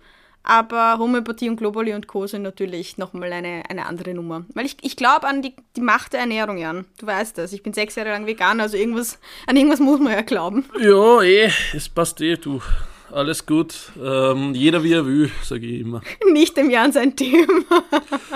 [0.42, 2.26] Aber Homöopathie und Globuli und Co.
[2.26, 4.46] sind natürlich nochmal eine, eine andere Nummer.
[4.54, 6.86] Weil ich, ich glaube an die, die Macht der Ernährung, Jan.
[6.98, 7.52] Du weißt das.
[7.52, 10.64] Ich bin sechs Jahre lang vegan, also irgendwas, an irgendwas muss man ja glauben.
[10.80, 12.62] Ja, eh, es passt eh, du.
[13.10, 13.74] Alles gut.
[14.02, 16.02] Ähm, jeder wie er will, sage ich immer.
[16.32, 17.64] Nicht im Jan sein Thema.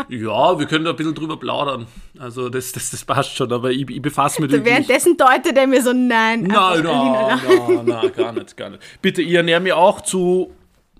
[0.08, 1.86] ja, wir können da ein bisschen drüber plaudern.
[2.18, 5.66] Also das, das, das passt schon, aber ich, ich befasse mich mit Währenddessen deutet er
[5.66, 6.44] mir so, nein.
[6.44, 8.82] Nein, nein, nein, nein, gar nicht, gar nicht.
[9.02, 10.52] Bitte, ich ernähre mich auch zu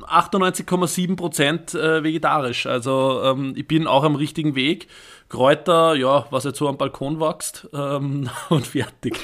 [0.04, 2.66] 98,7% äh, vegetarisch.
[2.66, 4.88] Also ähm, ich bin auch am richtigen Weg.
[5.28, 9.18] Kräuter, ja, was jetzt so am Balkon wächst ähm, und fertig.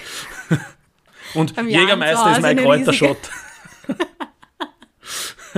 [1.34, 3.30] und Jägermeister ist mein Kräuterschott.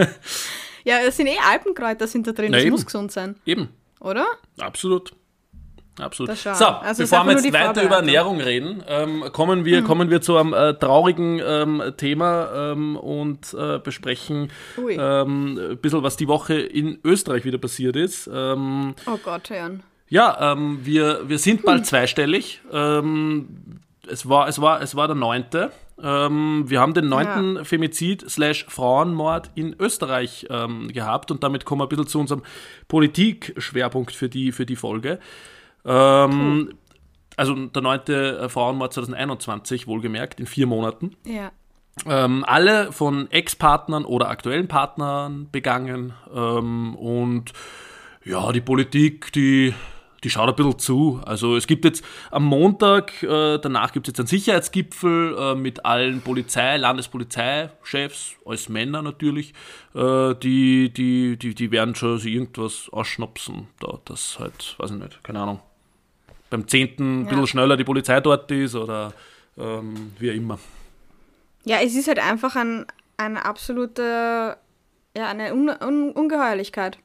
[0.85, 2.72] ja, es sind eh Alpenkräuter sind da drin, Na, das eben.
[2.72, 3.37] muss gesund sein.
[3.46, 3.68] Eben.
[4.00, 4.26] Oder?
[4.59, 5.12] Absolut.
[6.00, 6.36] Absolut.
[6.36, 9.84] So, also bevor wir jetzt weiter über Ernährung reden, ähm, kommen, wir, mhm.
[9.84, 16.02] kommen wir zu einem äh, traurigen ähm, Thema ähm, und äh, besprechen ähm, ein bisschen,
[16.02, 18.28] was die Woche in Österreich wieder passiert ist.
[18.32, 19.82] Ähm, oh Gott, Herrn.
[20.08, 21.84] Ja, ähm, wir, wir sind bald hm.
[21.84, 22.60] zweistellig.
[22.68, 25.70] es, war, es, war, es war der neunte.
[25.96, 27.64] wir haben den neunten ja.
[27.64, 30.48] Femizid slash Frauenmord in Österreich
[30.88, 32.42] gehabt und damit kommen wir ein bisschen zu unserem
[32.88, 35.20] Politikschwerpunkt für die, für die Folge.
[35.84, 36.74] Ähm,
[37.36, 41.16] also der neunte Frauenmord 2021, wohlgemerkt, in vier Monaten.
[41.24, 41.52] Ja.
[42.06, 46.12] Ähm, alle von Ex-Partnern oder aktuellen Partnern begangen.
[46.34, 47.52] Ähm, und
[48.24, 49.74] ja, die Politik, die,
[50.22, 51.20] die schaut ein bisschen zu.
[51.24, 55.84] Also es gibt jetzt am Montag, äh, danach gibt es jetzt einen Sicherheitsgipfel äh, mit
[55.84, 59.52] allen Polizei, Landespolizeichefs, als Männer natürlich.
[59.94, 63.68] Äh, die, die, die, die werden schon irgendwas ausschnapsen.
[63.80, 65.60] Da, das halt, weiß ich nicht, keine Ahnung.
[66.50, 69.12] Beim zehnten ein bisschen schneller die Polizei dort ist oder
[69.56, 70.58] ähm, wie immer.
[71.64, 72.86] Ja, es ist halt einfach ein,
[73.16, 74.56] eine absolute,
[75.16, 76.98] ja, eine Un Un Ungeheuerlichkeit.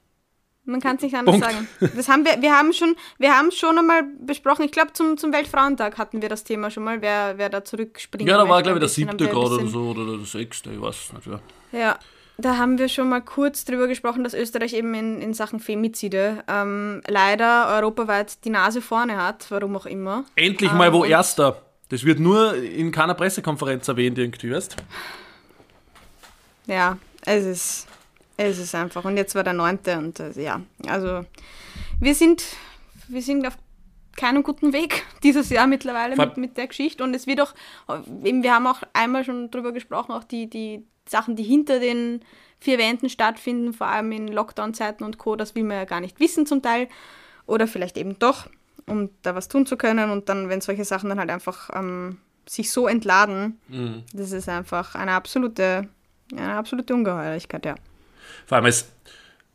[0.67, 1.45] Man kann es nicht anders Punkt.
[1.45, 1.67] sagen.
[1.95, 4.65] Das haben wir, wir haben schon, wir haben schon einmal besprochen.
[4.65, 8.27] Ich glaube, zum, zum Weltfrauentag hatten wir das Thema schon mal, wer, wer da zurückspringt.
[8.27, 11.13] Ja, da war, glaube ich, der siebte gerade oder so, oder der sechste, ich weiß
[11.13, 11.27] nicht.
[11.27, 11.39] Ja.
[11.71, 11.99] Ja,
[12.37, 16.43] da haben wir schon mal kurz drüber gesprochen, dass Österreich eben in, in Sachen Femizide
[16.47, 20.25] ähm, leider europaweit die Nase vorne hat, warum auch immer.
[20.35, 21.61] Endlich mal wo und- Erster.
[21.89, 24.75] Das wird nur in keiner Pressekonferenz erwähnt, irgendwie, weißt
[26.65, 27.87] Ja, es ist,
[28.37, 29.05] es ist einfach.
[29.05, 31.23] Und jetzt war der neunte und äh, ja, also
[31.99, 32.43] wir sind,
[33.07, 33.55] wir sind auf
[34.17, 37.03] keinem guten Weg dieses Jahr mittlerweile mit, mit der Geschichte.
[37.03, 37.53] Und es wird auch,
[38.23, 42.21] eben, wir haben auch einmal schon drüber gesprochen, auch die, die Sachen, die hinter den
[42.59, 46.19] vier Wänden stattfinden, vor allem in Lockdown-Zeiten und Co., das will man ja gar nicht
[46.19, 46.87] wissen zum Teil.
[47.45, 48.47] Oder vielleicht eben doch,
[48.87, 50.09] um da was tun zu können.
[50.09, 53.59] Und dann, wenn solche Sachen dann halt einfach ähm, sich so entladen,
[54.13, 55.87] das ist einfach eine absolute,
[56.31, 57.75] eine absolute Ungeheuerlichkeit, ja.
[58.45, 58.91] Vor allem, es,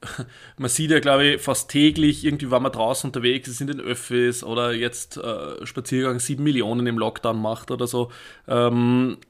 [0.57, 3.81] man sieht ja, glaube ich, fast täglich, irgendwie, wenn man draußen unterwegs ist in den
[3.81, 8.11] Öffis oder jetzt äh, Spaziergang 7 Millionen im Lockdown macht oder so,
[8.49, 9.19] ähm,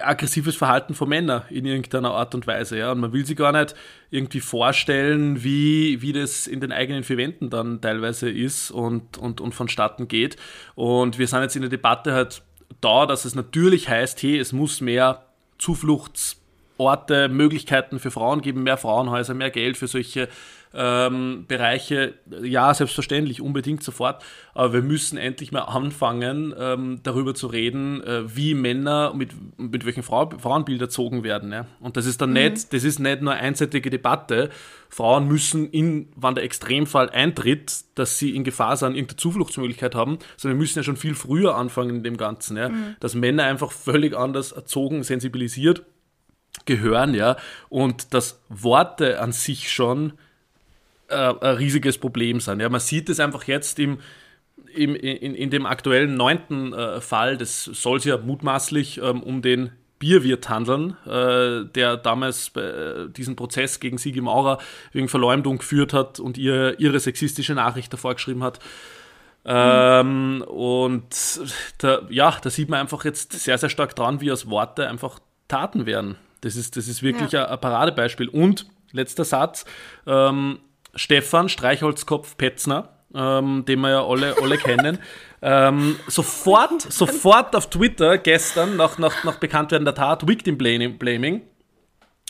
[0.00, 2.78] aggressives Verhalten von Männern in irgendeiner Art und Weise.
[2.78, 2.92] Ja?
[2.92, 3.74] Und man will sich gar nicht
[4.10, 9.40] irgendwie vorstellen, wie, wie das in den eigenen vier Wänden dann teilweise ist und, und,
[9.40, 10.36] und vonstatten geht.
[10.74, 12.42] Und wir sind jetzt in der Debatte halt
[12.80, 15.26] da, dass es natürlich heißt, hey, es muss mehr
[16.76, 20.28] Zufluchtsorte, Möglichkeiten für Frauen geben, mehr Frauenhäuser, mehr Geld für solche
[20.76, 22.14] ähm, Bereiche.
[22.42, 24.24] Ja, selbstverständlich, unbedingt sofort.
[24.54, 29.86] Aber wir müssen endlich mal anfangen, ähm, darüber zu reden, äh, wie Männer mit, mit
[29.86, 31.52] welchen Frau, Frauenbild erzogen werden.
[31.52, 31.66] Ja?
[31.78, 34.50] Und das ist dann nicht, das ist nicht nur einseitige Debatte.
[34.88, 40.18] Frauen müssen, in, wann der Extremfall eintritt, dass sie in Gefahr sind, irgendeine Zufluchtsmöglichkeit haben,
[40.36, 42.56] sondern wir müssen ja schon viel früher anfangen in dem Ganzen.
[42.56, 42.70] Ja?
[42.98, 45.84] Dass Männer einfach völlig anders erzogen, sensibilisiert
[46.64, 47.36] gehören, ja,
[47.68, 50.14] und dass Worte an sich schon
[51.08, 52.60] äh, ein riesiges Problem sind.
[52.60, 53.98] Ja, man sieht es einfach jetzt im,
[54.74, 59.42] im, in, in dem aktuellen neunten äh, Fall, das soll sich ja mutmaßlich ähm, um
[59.42, 64.58] den Bierwirt handeln, äh, der damals äh, diesen Prozess gegen Sigi Maurer
[64.92, 68.58] wegen Verleumdung geführt hat und ihr ihre sexistische Nachricht davor geschrieben hat.
[69.46, 71.04] Ähm, und
[71.78, 75.20] da, ja, da sieht man einfach jetzt sehr, sehr stark dran, wie aus Worte einfach
[75.48, 76.16] Taten werden.
[76.44, 77.46] Das ist, das ist wirklich Ja.
[77.46, 78.28] ein, Paradebeispiel.
[78.28, 79.64] Und letzter Satz,
[80.06, 80.58] ähm,
[80.94, 84.98] Stefan Streichholzkopf Petzner, ähm, den wir ja alle, alle kennen,
[85.42, 91.42] ähm, sofort, sofort auf Twitter gestern, nach, nach, nach Bekanntwerden der Tat, Victim Blaming, Blaming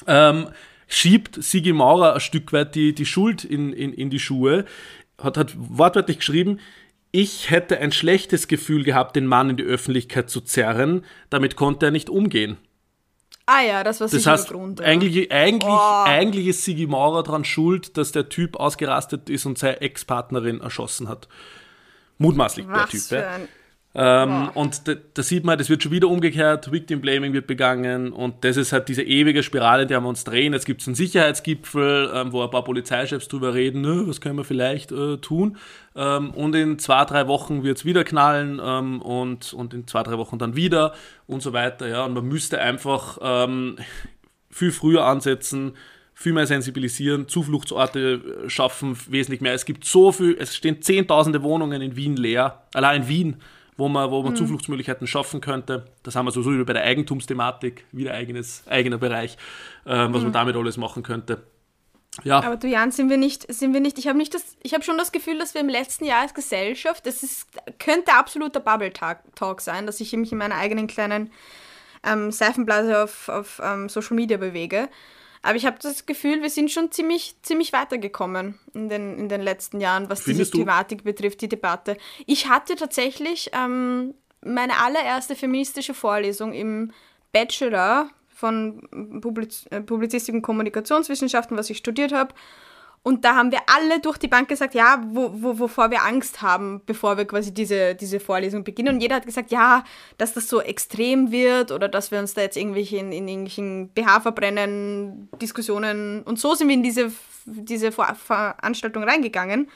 [0.07, 0.49] ähm,
[0.87, 4.65] schiebt Sigi Maurer ein Stück weit die, die Schuld in, in, in die Schuhe,
[5.21, 6.61] hat, hat wortwörtlich geschrieben,
[7.11, 11.87] ich hätte ein schlechtes Gefühl gehabt, den Mann in die Öffentlichkeit zu zerren, damit konnte
[11.87, 12.57] er nicht umgehen.
[13.47, 14.81] Ah ja, das war Das heißt, der Grund.
[14.81, 14.87] Ja.
[14.87, 16.03] eigentlich, eigentlich, Oh.
[16.05, 21.09] eigentlich ist Sigi Maurer daran schuld, dass der Typ ausgerastet ist und seine Ex-Partnerin erschossen
[21.09, 21.29] hat.
[22.19, 23.01] Mutmaßlich der Was Typ.
[23.03, 23.39] für ja.
[23.97, 28.13] Ähm, und da, da sieht man, das wird schon wieder umgekehrt, Victim Blaming wird begangen
[28.13, 30.53] und das ist halt diese ewige Spirale, in der wir uns drehen.
[30.53, 34.37] Jetzt gibt es einen Sicherheitsgipfel, ähm, wo ein paar Polizeichefs drüber reden, ne, was können
[34.37, 35.59] wir vielleicht äh, tun.
[35.95, 40.03] Ähm, und in zwei, drei Wochen wird es wieder knallen ähm, und, und in zwei,
[40.03, 40.93] drei Wochen dann wieder
[41.29, 41.87] und so weiter.
[41.87, 42.05] Ja.
[42.05, 43.77] Und man müsste einfach ähm,
[44.51, 45.77] viel früher ansetzen,
[46.15, 49.55] viel mehr sensibilisieren, Zufluchtsorte äh, schaffen, wesentlich mehr.
[49.55, 53.37] Es gibt so viel, es stehen zehntausende Wohnungen in Wien leer, allein in Wien,
[53.77, 55.87] wo man, wo man Zufluchtsmöglichkeiten schaffen könnte.
[56.03, 59.37] Das haben wir sowieso wieder bei der Eigentumsthematik, wieder eigenes, eigener Bereich,
[59.87, 61.43] ähm, was man damit alles machen könnte.
[62.23, 64.73] Ja, Aber du Jan, sind wir nicht, sind wir nicht, ich habe nicht das, ich
[64.73, 67.49] habe schon das Gefühl, dass wir im letzten Jahr als Gesellschaft, das ist,
[67.81, 71.33] könnte absoluter Bubble-Talk sein, dass ich mich in meiner eigenen kleinen
[72.05, 74.89] ähm, Seifenblase auf, auf ähm, Social Media bewege.
[75.45, 79.43] Aber ich habe das Gefühl, wir sind schon ziemlich, ziemlich weitergekommen in den, in den
[79.43, 80.59] letzten Jahren, was Findest diese du?
[80.65, 81.99] Thematik betrifft, die Debatte.
[82.25, 86.93] Ich hatte tatsächlich ähm, meine allererste feministische Vorlesung im
[87.33, 92.35] Bachelor von Publiz äh, Publizistik und Kommunikationswissenschaften, was ich studiert habe.
[93.07, 96.41] Und da haben wir alle durch die Bank gesagt, ja, wo, wo, wovor wir Angst
[96.41, 98.95] haben, bevor wir quasi diese, diese Vorlesung beginnen.
[98.95, 99.85] Und jeder hat gesagt, ja,
[100.17, 103.91] dass das so extrem wird oder dass wir uns da jetzt irgendwelche in, in irgendwelchen
[103.91, 107.13] BH-Verbrennen, Diskussionen und so sind wir in diese,
[107.45, 109.69] diese Ver Veranstaltung reingegangen.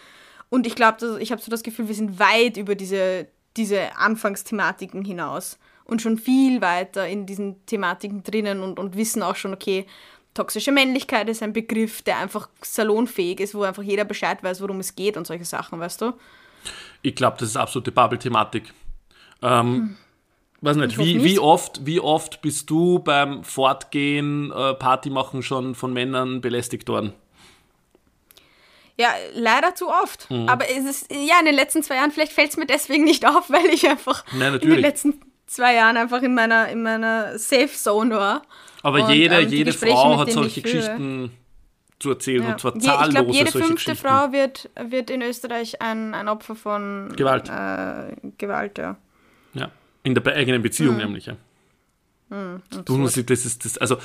[0.48, 5.04] Und ich glaube, ich habe so das Gefühl, wir sind weit über diese, diese Anfangsthematiken
[5.04, 9.84] hinaus und schon viel weiter in diesen Thematiken drinnen und, und wissen auch schon, okay,
[10.38, 14.78] toxische Männlichkeit ist ein Begriff, der einfach salonfähig ist, wo einfach jeder Bescheid weiß, worum
[14.78, 16.12] es geht und solche Sachen, weißt du?
[17.02, 18.72] Ich glaube, das ist absolute Bubble-Thematik.
[19.42, 19.96] Ähm, hm.
[20.60, 25.42] Weiß nicht, wie, nicht, wie, oft, wie oft bist du beim Fortgehen, äh, Party machen
[25.42, 27.12] schon von Männern belästigt worden?
[28.96, 30.28] Ja, leider zu oft.
[30.30, 30.48] Mhm.
[30.48, 33.26] Aber es ist, ja, in den letzten zwei Jahren, vielleicht fällt es mir deswegen nicht
[33.26, 37.38] auf, weil ich einfach Nein, in den letzten zwei Jahren einfach in meiner, in meiner
[37.38, 38.42] Safe Zone war.
[38.82, 41.30] Aber und, jede, ähm, jede Frau hat solche Geschichten
[41.98, 42.52] zu erzählen ja.
[42.52, 46.54] und zwar zahllose Ich glaube, jede fünfte Frau wird, wird in Österreich ein, ein Opfer
[46.54, 47.48] von Gewalt.
[47.48, 48.96] Äh, Gewalt, ja.
[49.54, 49.70] Ja,
[50.04, 51.00] in der eigenen Beziehung mhm.
[51.00, 51.36] nämlich, ja.
[52.28, 53.96] Mhm, du musst, das ist das, also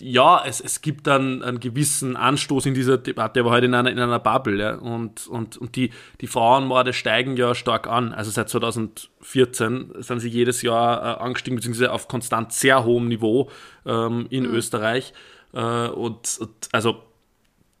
[0.00, 3.90] ja, es, es gibt dann einen gewissen Anstoß in dieser Debatte, aber halt in einer,
[3.90, 4.58] in einer Bubble.
[4.60, 4.74] Ja?
[4.74, 8.12] Und, und, und die, die Frauenmorde steigen ja stark an.
[8.12, 13.50] Also seit 2014 sind sie jedes Jahr äh, angestiegen, beziehungsweise auf konstant sehr hohem Niveau
[13.86, 14.54] ähm, in mhm.
[14.54, 15.12] Österreich.
[15.52, 17.02] Äh, und, und, also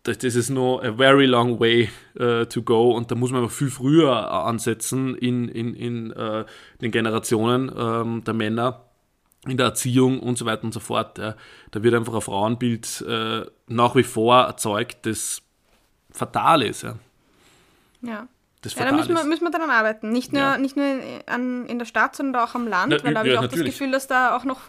[0.04, 1.88] das, das ist noch a very long way
[2.20, 6.44] uh, to go und da muss man aber viel früher ansetzen in, in, in uh,
[6.82, 8.84] den Generationen ähm, der Männer
[9.46, 11.18] in der Erziehung und so weiter und so fort.
[11.18, 11.34] Ja.
[11.70, 15.42] Da wird einfach ein Frauenbild äh, nach wie vor erzeugt, das
[16.10, 16.82] fatal ist.
[16.82, 16.96] Ja.
[18.02, 18.28] ja.
[18.62, 20.10] Das ja, da müssen wir, müssen wir daran arbeiten.
[20.10, 20.56] Nicht nur, ja.
[20.56, 23.28] nicht nur in, an, in der Stadt, sondern auch am Land, Na, weil da habe
[23.28, 24.60] ich auch das Gefühl, dass da auch noch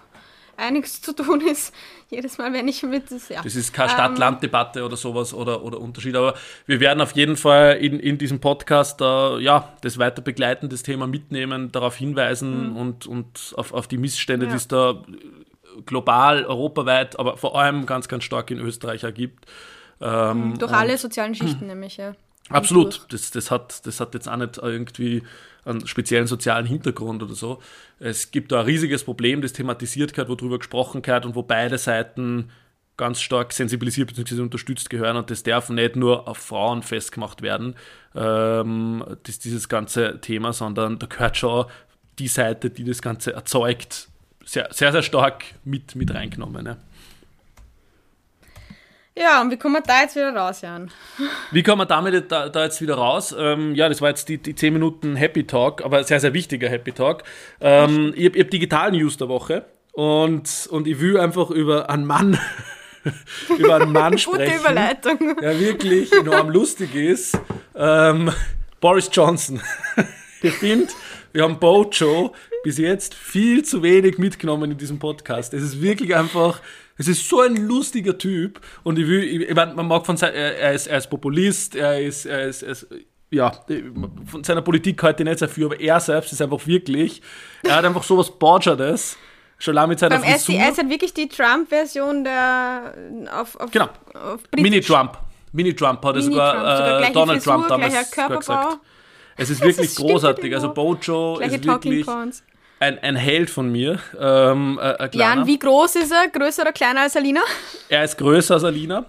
[0.57, 1.73] einiges zu tun ist.
[2.09, 3.11] Jedes Mal, wenn ich mit.
[3.11, 3.41] Das, ja.
[3.41, 7.35] das ist keine ähm, Stadt-Land-Debatte oder sowas oder, oder Unterschied, aber wir werden auf jeden
[7.35, 12.71] Fall in, in diesem Podcast äh, ja, das weiter begleiten, das Thema mitnehmen, darauf hinweisen
[12.71, 12.77] mhm.
[12.77, 14.51] und, und auf, auf die Missstände, ja.
[14.51, 15.03] die es da
[15.85, 19.45] global, europaweit, aber vor allem ganz, ganz stark in Österreich ergibt.
[20.01, 22.15] Ähm, mhm, Durch alle sozialen Schichten nämlich, ja.
[22.49, 23.05] Absolut.
[23.09, 25.23] Das, das, hat, das hat jetzt auch nicht irgendwie
[25.63, 27.59] einen speziellen sozialen Hintergrund oder so.
[27.99, 31.77] Es gibt da ein riesiges Problem, das thematisiert gehört, worüber gesprochen gehört und wo beide
[31.77, 32.51] Seiten
[32.97, 34.41] ganz stark sensibilisiert bzw.
[34.41, 37.75] unterstützt gehören und das darf nicht nur auf Frauen festgemacht werden,
[38.15, 41.65] ähm, das, dieses ganze Thema, sondern da gehört schon
[42.19, 44.07] die Seite, die das Ganze erzeugt,
[44.45, 46.63] sehr, sehr, sehr stark mit, mit reingenommen.
[46.63, 46.77] Ne?
[49.17, 50.91] Ja, und wie kommen wir da jetzt wieder raus, Jan?
[51.51, 53.33] Wie kommen wir damit da, da jetzt wieder raus?
[53.37, 56.67] Ähm, ja, das war jetzt die, die 10 Minuten Happy Talk, aber sehr, sehr wichtiger
[56.67, 57.23] Happy Talk.
[57.61, 62.05] Ähm, ich habe hab digital News der Woche und, und ich will einfach über einen
[62.05, 62.37] Mann,
[63.57, 64.51] über einen Mann sprechen.
[64.51, 65.37] Gute Überleitung.
[65.41, 67.39] Der wirklich enorm lustig ist.
[67.73, 68.33] Ähm,
[68.81, 69.61] Boris Johnson.
[70.41, 70.89] ich finde,
[71.31, 72.33] wir haben Bojo
[72.65, 75.53] bis jetzt viel zu wenig mitgenommen in diesem Podcast.
[75.53, 76.59] Es ist wirklich einfach
[76.97, 80.71] es ist so ein lustiger Typ und ich will, ich, ich man mag von er,
[80.71, 82.87] ist, er ist Populist, er ist, er ist, er ist
[83.29, 83.51] ja,
[84.25, 87.21] von seiner Politik heute nicht sehr viel, aber er selbst ist einfach wirklich,
[87.63, 89.17] er hat einfach sowas Borgerdes.
[89.57, 90.55] Schon lange mit seiner Frisur.
[90.55, 92.93] Er ist halt wirklich die Trump-Version der
[93.31, 93.87] auf, auf, genau.
[94.13, 95.17] auf Mini-Trump.
[95.53, 98.79] Mini-Trump hat er sogar, äh, Donald Frisur, Trump damals gesagt.
[99.37, 100.53] Es ist wirklich ist großartig.
[100.53, 102.05] Also Bojo ist wirklich...
[102.05, 102.43] Points
[102.85, 103.99] ein, ein Held von mir.
[104.19, 106.29] Ähm, äh, Jan, wie groß ist er?
[106.29, 107.41] Größer oder kleiner als Alina?
[107.89, 109.05] Er ist größer als Alina.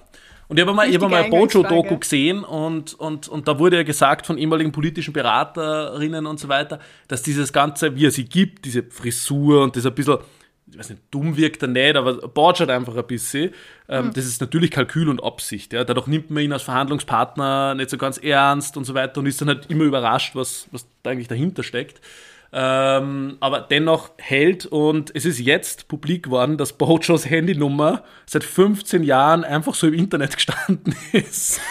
[0.49, 3.79] Und ich habe mal, ich hab mal ein Bojo-Doku gesehen und, und, und da wurde
[3.79, 8.27] ja gesagt von ehemaligen politischen Beraterinnen und so weiter, dass dieses Ganze, wie er sie
[8.27, 10.19] gibt, diese Frisur und das ein bisschen,
[10.71, 13.53] ich weiß nicht, dumm wirkt er nicht, aber borgert einfach ein bisschen.
[13.89, 14.13] Ähm, mhm.
[14.13, 15.73] Das ist natürlich Kalkül und Absicht.
[15.73, 15.83] Ja.
[15.83, 19.41] Dadurch nimmt man ihn als Verhandlungspartner nicht so ganz ernst und so weiter und ist
[19.41, 22.01] dann halt immer überrascht, was, was da eigentlich dahinter steckt
[22.59, 29.03] ähm, aber dennoch hält und es ist jetzt publik geworden, dass Bojos Handynummer seit 15
[29.03, 31.61] Jahren einfach so im Internet gestanden ist.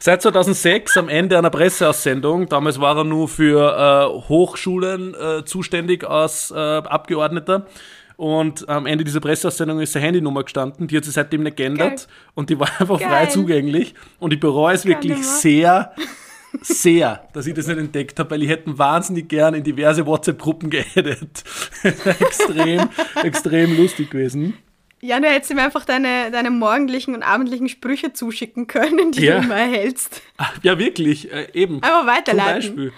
[0.00, 6.08] Seit 2006 am Ende einer Presseaussendung, damals war er nur für äh, Hochschulen äh, zuständig
[6.08, 7.66] als äh, Abgeordneter.
[8.16, 11.88] Und am Ende dieser Presseaussendung ist seine Handynummer gestanden, die hat sie seitdem nicht geändert
[11.90, 12.06] Geil.
[12.34, 13.08] und die war einfach Geil.
[13.08, 13.94] frei zugänglich.
[14.20, 15.92] Und ich bereue es wirklich sehr,
[16.62, 20.70] sehr, dass ich das nicht entdeckt habe, weil ich hätte wahnsinnig gern in diverse WhatsApp-Gruppen
[20.70, 21.44] geaddet.
[21.82, 22.88] extrem,
[23.22, 24.58] extrem lustig gewesen.
[25.00, 29.38] Ja, du hättest ihm einfach deine, deine morgendlichen und abendlichen Sprüche zuschicken können, die ja.
[29.38, 30.22] du immer erhältst.
[30.62, 31.82] Ja, wirklich, äh, eben.
[31.82, 32.62] Einfach weiterleiten.
[32.62, 32.92] Zum Beispiel.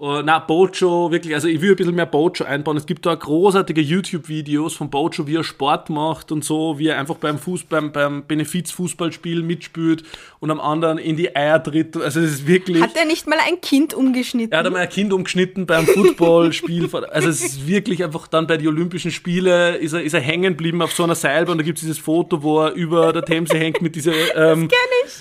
[0.00, 2.76] Uh, na, Bojo, wirklich, also ich will ein bisschen mehr Bojo einbauen.
[2.76, 7.00] Es gibt da großartige YouTube-Videos von Bojo, wie er Sport macht und so, wie er
[7.00, 10.04] einfach beim Fußball, beim, beim Benefiz-Fußballspiel mitspielt
[10.38, 11.96] und am anderen in die Eier tritt.
[11.96, 12.80] Also es ist wirklich.
[12.80, 14.52] Hat er nicht mal ein Kind umgeschnitten?
[14.52, 16.88] Er hat einmal ein Kind umgeschnitten beim Footballspiel.
[17.10, 20.52] also es ist wirklich einfach dann bei den Olympischen Spielen ist er, ist er hängen
[20.52, 21.58] geblieben auf so einer Seilbahn.
[21.58, 24.68] Da gibt es dieses Foto, wo er über der Themse hängt mit diesen ähm,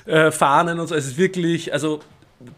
[0.05, 0.93] äh, Fahnen und so.
[0.93, 1.99] Es ist wirklich, also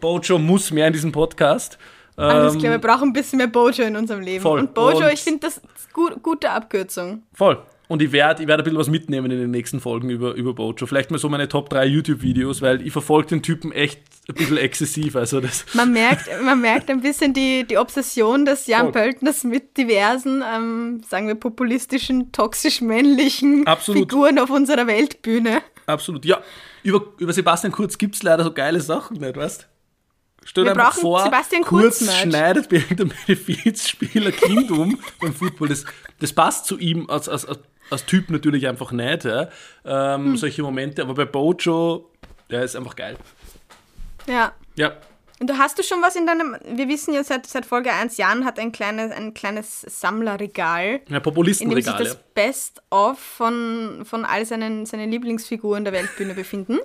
[0.02, 1.78] Bojo muss mehr in diesem Podcast.
[2.20, 4.42] Alles klar, wir ähm, brauchen ein bisschen mehr Bojo in unserem Leben.
[4.42, 4.60] Voll.
[4.60, 5.60] Und Bojo, und ich finde das
[5.92, 7.22] gut, gute Abkürzung.
[7.32, 7.62] Voll.
[7.90, 10.54] Und ich werde ich werd ein bisschen was mitnehmen in den nächsten Folgen über, über
[10.54, 10.86] Bojo.
[10.86, 14.58] Vielleicht mal so meine Top 3 YouTube-Videos, weil ich verfolge den Typen echt ein bisschen
[14.58, 15.16] exzessiv.
[15.16, 19.76] Also das man, merkt, man merkt ein bisschen die, die Obsession des Jan Pöltners mit
[19.76, 25.60] diversen, ähm, sagen wir, populistischen, toxisch-männlichen Figuren auf unserer Weltbühne.
[25.86, 26.38] Absolut, ja.
[26.84, 29.68] Über, über Sebastian Kurz gibt es leider so geile Sachen nicht, weißt?
[30.44, 35.68] Stell dir einfach vor, Sebastian Kurz, Kurz schneidet bei irgendeinem Benefizspieler Kind um beim Football.
[35.68, 35.84] Das,
[36.18, 37.46] das passt zu ihm als, als,
[37.90, 39.24] als Typ natürlich einfach nicht.
[39.24, 39.48] Ja.
[39.84, 40.36] Ähm, hm.
[40.36, 41.02] Solche Momente.
[41.02, 42.10] Aber bei Bojo,
[42.50, 43.16] der ist einfach geil.
[44.26, 44.52] Ja.
[44.76, 44.96] Ja.
[45.40, 48.18] Und du hast du schon was in deinem, wir wissen ja seit, seit Folge 1,
[48.18, 51.00] Jan hat ein kleines, ein kleines Sammlerregal.
[51.08, 51.78] Ja, Populistenregal.
[51.78, 56.78] In dem sich das Best-of von, von all seinen, seinen Lieblingsfiguren der Weltbühne befinden.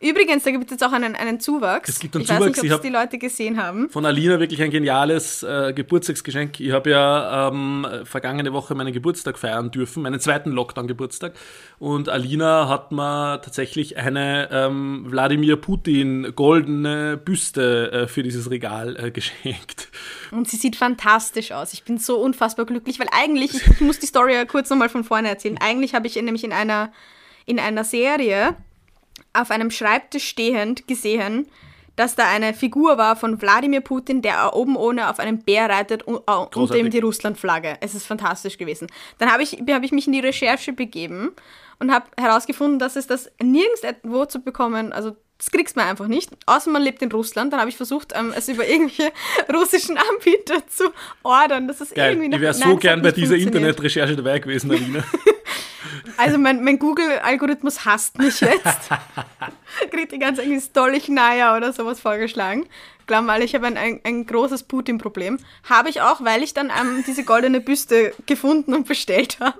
[0.00, 1.88] Übrigens, da gibt es jetzt auch einen, einen Zuwachs.
[1.88, 2.56] Es gibt einen ich Zuwachs.
[2.56, 3.90] weiß nicht, ob es die Leute gesehen haben.
[3.90, 6.60] Von Alina wirklich ein geniales äh, Geburtstagsgeschenk.
[6.60, 11.34] Ich habe ja ähm, vergangene Woche meinen Geburtstag feiern dürfen, meinen zweiten Lockdown-Geburtstag.
[11.80, 18.96] Und Alina hat mir tatsächlich eine ähm, Wladimir Putin goldene Büste äh, für dieses Regal
[18.96, 19.88] äh, geschenkt.
[20.30, 21.72] Und sie sieht fantastisch aus.
[21.72, 24.90] Ich bin so unfassbar glücklich, weil eigentlich, ich, ich muss die Story ja kurz nochmal
[24.90, 25.58] von vorne erzählen.
[25.58, 26.92] Eigentlich habe ich nämlich in einer,
[27.46, 28.54] in einer Serie
[29.40, 31.46] auf einem Schreibtisch stehend gesehen,
[31.98, 36.04] dass da eine Figur war von Wladimir Putin, der oben ohne auf einem Bär reitet
[36.04, 37.76] und uh, unter ihm die Russlandflagge.
[37.80, 38.86] Es ist fantastisch gewesen.
[39.18, 41.32] Dann habe ich, hab ich mich in die Recherche begeben
[41.80, 46.30] und habe herausgefunden, dass es das nirgendwo zu bekommen, also das kriegst man einfach nicht,
[46.46, 47.52] außer man lebt in Russland.
[47.52, 49.12] Dann habe ich versucht, ähm, es über irgendwelche
[49.52, 50.90] russischen Anbieter zu
[51.22, 51.68] ordern.
[51.68, 52.14] Das ist Geil.
[52.14, 55.04] irgendwie Ich wäre so gern bei dieser Internetrecherche dabei gewesen, Alina.
[56.18, 58.90] Also mein, mein Google-Algorithmus hasst mich jetzt.
[59.90, 62.66] Kriegt die ganze irgendwie Stollich Naja oder sowas vorgeschlagen.
[63.06, 65.38] Glauben alle, ich habe ein, ein, ein großes Putin-Problem.
[65.68, 69.58] Habe ich auch, weil ich dann ähm, diese goldene Büste gefunden und bestellt habe.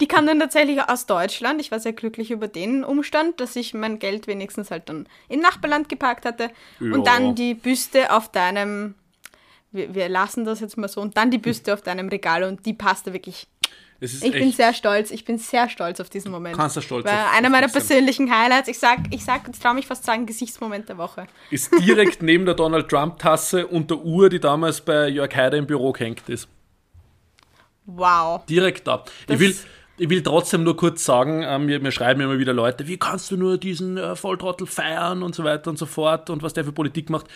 [0.00, 1.60] Die kam dann tatsächlich aus Deutschland.
[1.60, 5.40] Ich war sehr glücklich über den Umstand, dass ich mein Geld wenigstens halt dann in
[5.40, 6.50] Nachbarland geparkt hatte.
[6.80, 6.92] Ja.
[6.92, 8.94] Und dann die Büste auf deinem,
[9.72, 12.64] wir, wir, lassen das jetzt mal so, und dann die Büste auf deinem Regal und
[12.64, 13.46] die passte wirklich
[14.00, 16.56] ich bin sehr stolz, ich bin sehr stolz auf diesen Moment.
[16.56, 19.86] Kannst du stolz Weil einer meiner persönlichen Highlights, ich sag, ich sag, ich traue mich
[19.86, 21.26] fast sagen, Gesichtsmoment der Woche.
[21.50, 25.56] Ist direkt neben der Donald Trump Tasse und der Uhr, die damals bei Jörg Haider
[25.56, 26.48] im Büro gehängt ist.
[27.86, 28.44] Wow.
[28.46, 29.04] Direkt da.
[29.28, 29.56] ich will,
[29.96, 33.30] ich will trotzdem nur kurz sagen, äh, mir, mir, schreiben immer wieder Leute, wie kannst
[33.30, 36.64] du nur diesen äh, Volltrottel feiern und so weiter und so fort und was der
[36.64, 37.26] für Politik macht.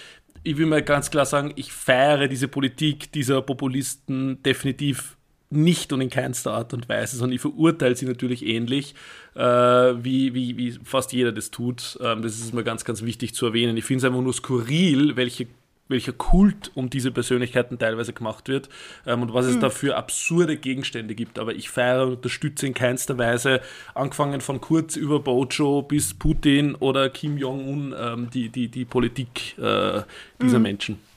[0.42, 5.16] Ich will mal ganz klar sagen, ich feiere diese Politik dieser Populisten definitiv
[5.50, 8.94] nicht und in keinster Art und Weise, sondern ich verurteile sie natürlich ähnlich,
[9.34, 11.98] äh, wie, wie, wie fast jeder das tut.
[12.00, 13.76] Ähm, das ist mir ganz, ganz wichtig zu erwähnen.
[13.76, 15.48] Ich finde es einfach nur skurril, welche
[15.90, 18.68] welcher Kult um diese Persönlichkeiten teilweise gemacht wird
[19.06, 19.60] ähm, und was es mhm.
[19.60, 21.38] da für absurde Gegenstände gibt.
[21.38, 23.60] Aber ich feiere und unterstütze in keinster Weise,
[23.94, 29.58] angefangen von Kurz über Bojo bis Putin oder Kim Jong-un, ähm, die, die, die Politik
[29.58, 30.02] äh,
[30.40, 30.62] dieser mhm.
[30.62, 31.09] Menschen.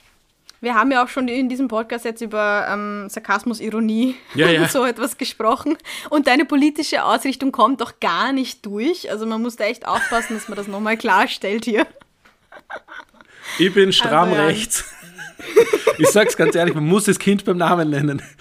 [0.63, 4.61] Wir haben ja auch schon in diesem Podcast jetzt über ähm, Sarkasmus, Ironie ja, ja.
[4.63, 5.77] und so etwas gesprochen.
[6.09, 9.11] Und deine politische Ausrichtung kommt doch gar nicht durch.
[9.11, 11.85] Also man muss da echt aufpassen, dass man das nochmal klarstellt hier.
[13.59, 14.45] Ich bin stramm also, ja.
[14.45, 14.85] rechts.
[15.97, 18.21] Ich sag's ganz ehrlich, man muss das Kind beim Namen nennen.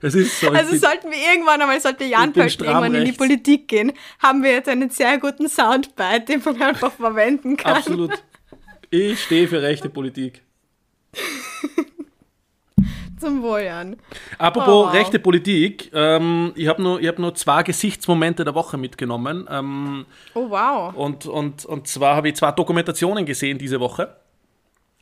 [0.00, 3.08] Das ist so, also sollten wir irgendwann einmal, sollte Jan Pölten irgendwann rechts.
[3.08, 7.56] in die Politik gehen, haben wir jetzt einen sehr guten Soundbite, den man einfach verwenden
[7.56, 7.78] kann.
[7.78, 8.12] Absolut.
[8.90, 10.42] Ich stehe für rechte Politik.
[13.18, 13.96] Zum Wohl.
[14.38, 19.48] Apropos oh, rechte Politik, ähm, ich habe nur, hab nur zwei Gesichtsmomente der Woche mitgenommen.
[19.50, 20.94] Ähm, oh, wow.
[20.94, 24.16] Und, und, und zwar habe ich zwei Dokumentationen gesehen diese Woche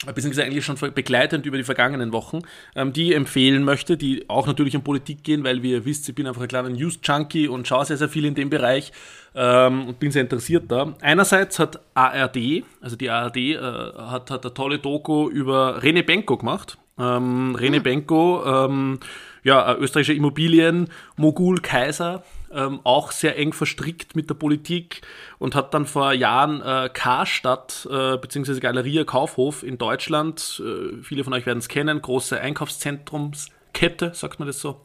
[0.04, 2.40] beziehungsweise eigentlich schon begleitend über die vergangenen Wochen,
[2.74, 6.08] ähm, die ich empfehlen möchte, die auch natürlich um Politik gehen, weil wie ihr wisst,
[6.08, 8.92] ich bin einfach ein kleiner News-Junkie und schaue sehr, sehr viel in dem Bereich
[9.34, 10.94] ähm, und bin sehr interessiert da.
[11.00, 16.36] Einerseits hat ARD, also die ARD, äh, hat, hat eine tolle Doku über Rene Benko
[16.36, 16.76] gemacht.
[16.98, 17.82] Ähm, Rene hm.
[17.82, 19.00] Benko, ähm,
[19.44, 22.22] ja, österreichischer Immobilienmogul Kaiser,
[22.52, 25.02] ähm, auch sehr eng verstrickt mit der Politik
[25.38, 28.60] und hat dann vor Jahren äh, Karstadt äh, bzw.
[28.60, 34.46] Galeria Kaufhof in Deutschland, äh, viele von euch werden es kennen, große Einkaufszentrumskette, sagt man
[34.46, 34.82] das so,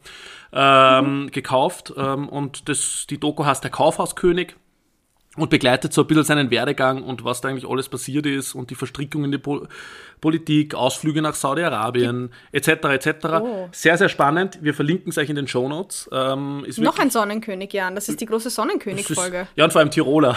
[0.52, 1.30] ähm, mhm.
[1.30, 1.92] gekauft.
[1.96, 4.54] Ähm, und das, die Doku heißt Der Kaufhauskönig
[5.36, 8.70] und begleitet so ein bisschen seinen Werdegang und was da eigentlich alles passiert ist und
[8.70, 9.66] die Verstrickung in die po
[10.20, 12.68] Politik, Ausflüge nach Saudi-Arabien etc.
[12.68, 13.08] etc.
[13.40, 13.68] Oh.
[13.72, 14.58] Sehr, sehr spannend.
[14.62, 16.08] Wir verlinken es euch in den Shownotes.
[16.12, 17.96] Ähm, Noch ein Sonnenkönig, Jan.
[17.96, 19.48] Das ist die große Sonnenkönig-Folge.
[19.56, 20.36] Ja, und vor allem Tiroler.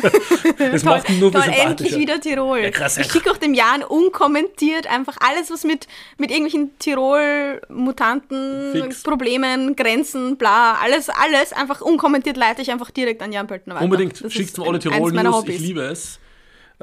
[0.58, 2.60] das macht ihn nur toll, endlich wieder Tirol.
[2.60, 5.86] Ja, krass, ich schicke auch dem Jan unkommentiert einfach alles, was mit,
[6.18, 13.32] mit irgendwelchen Tirol-Mutanten, Problemen, Grenzen, bla, alles, alles einfach unkommentiert leite ich einfach direkt an
[13.32, 13.84] Jan Pöltner weiter.
[13.84, 16.18] Unbedingt, schickt mir alle Tirol-News, ich liebe es.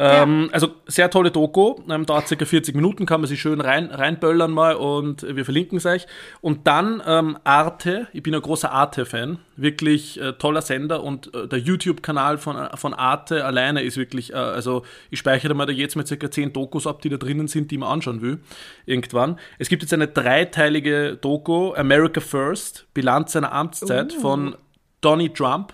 [0.01, 0.53] Ähm, ja.
[0.53, 4.49] Also sehr tolle Doku, ähm, dauert circa 40 Minuten, kann man sich schön rein, reinböllern
[4.49, 6.07] mal und wir verlinken es euch.
[6.39, 11.49] Und dann ähm, Arte, ich bin ein großer Arte-Fan, wirklich äh, toller Sender und äh,
[11.49, 15.97] der YouTube-Kanal von, von Arte alleine ist wirklich, äh, also ich speichere mal da jetzt
[15.97, 18.39] mit circa 10 Dokus ab, die da drinnen sind, die man anschauen will,
[18.85, 19.37] irgendwann.
[19.57, 24.21] Es gibt jetzt eine dreiteilige Doku, America First, Bilanz seiner Amtszeit uh.
[24.21, 24.55] von
[25.01, 25.73] Donny Trump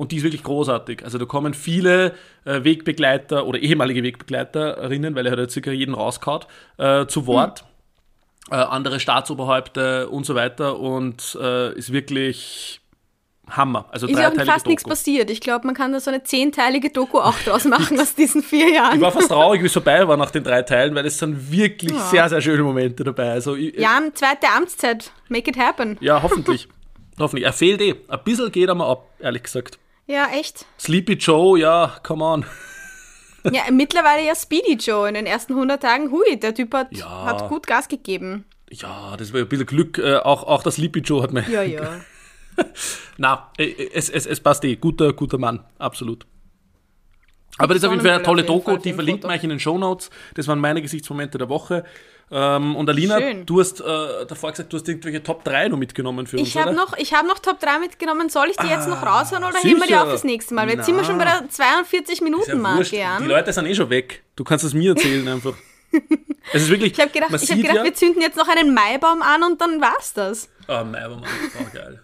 [0.00, 1.04] und die ist wirklich großartig.
[1.04, 2.14] Also da kommen viele
[2.46, 6.46] äh, Wegbegleiter oder ehemalige Wegbegleiterinnen, weil er hat jetzt circa jeden rauskaut,
[6.78, 7.66] äh, zu Wort.
[8.48, 8.54] Mhm.
[8.54, 12.80] Äh, andere Staatsoberhäupter und so weiter und äh, ist wirklich
[13.50, 13.90] Hammer.
[13.90, 14.70] Also ist ja auch fast Doku.
[14.70, 15.28] nichts passiert.
[15.28, 18.72] Ich glaube, man kann da so eine zehnteilige Doku auch draus machen aus diesen vier
[18.72, 18.96] Jahren.
[18.96, 21.52] Ich war fast traurig, wie es vorbei war nach den drei Teilen, weil es sind
[21.52, 22.06] wirklich ja.
[22.06, 23.32] sehr, sehr schöne Momente dabei.
[23.32, 25.12] Also, ich, ja, zweite Amtszeit.
[25.28, 25.98] Make it happen.
[26.00, 26.68] Ja, hoffentlich.
[27.18, 27.44] hoffentlich.
[27.44, 27.96] Er fehlt eh.
[28.08, 29.78] Ein bisschen geht er mal ab, ehrlich gesagt.
[30.10, 30.66] Ja, echt.
[30.76, 32.44] Sleepy Joe, ja, come on.
[33.52, 35.06] ja, mittlerweile ja Speedy Joe.
[35.08, 37.26] In den ersten 100 Tagen, hui, der Typ hat, ja.
[37.26, 38.44] hat gut Gas gegeben.
[38.72, 39.98] Ja, das war ein bisschen Glück.
[39.98, 41.48] Äh, auch, auch der Sleepy Joe hat mir.
[41.48, 42.00] Ja, ja.
[43.18, 44.74] Na, äh, es, es, es passt eh.
[44.74, 46.26] Guter, guter Mann, absolut.
[47.58, 49.60] Aber das ist auf jeden Fall eine tolle Doku, die verlinkt man euch in den
[49.60, 50.10] Show Notes.
[50.34, 51.84] Das waren meine Gesichtsmomente der Woche.
[52.32, 53.44] Ähm, und Alina, Schön.
[53.44, 53.84] du hast äh,
[54.26, 57.12] davor gesagt, du hast irgendwelche Top 3 noch mitgenommen für ich uns, hab Noch, ich
[57.12, 58.28] habe noch Top 3 mitgenommen.
[58.28, 60.54] Soll ich die ah, jetzt noch ah, raushauen oder heben wir die auf das nächste
[60.54, 60.70] Mal?
[60.70, 62.96] Jetzt sind wir schon bei der 42 Minuten Marke.
[62.96, 64.22] Ja die Leute sind eh schon weg.
[64.36, 65.54] Du kannst es mir erzählen einfach.
[66.52, 66.92] es ist wirklich.
[66.92, 69.60] Ich habe gedacht, ich hab gedacht ja, wir zünden jetzt noch einen Maibaum an und
[69.60, 70.48] dann war's das.
[70.68, 72.00] Ah, Maibaum, oh, geil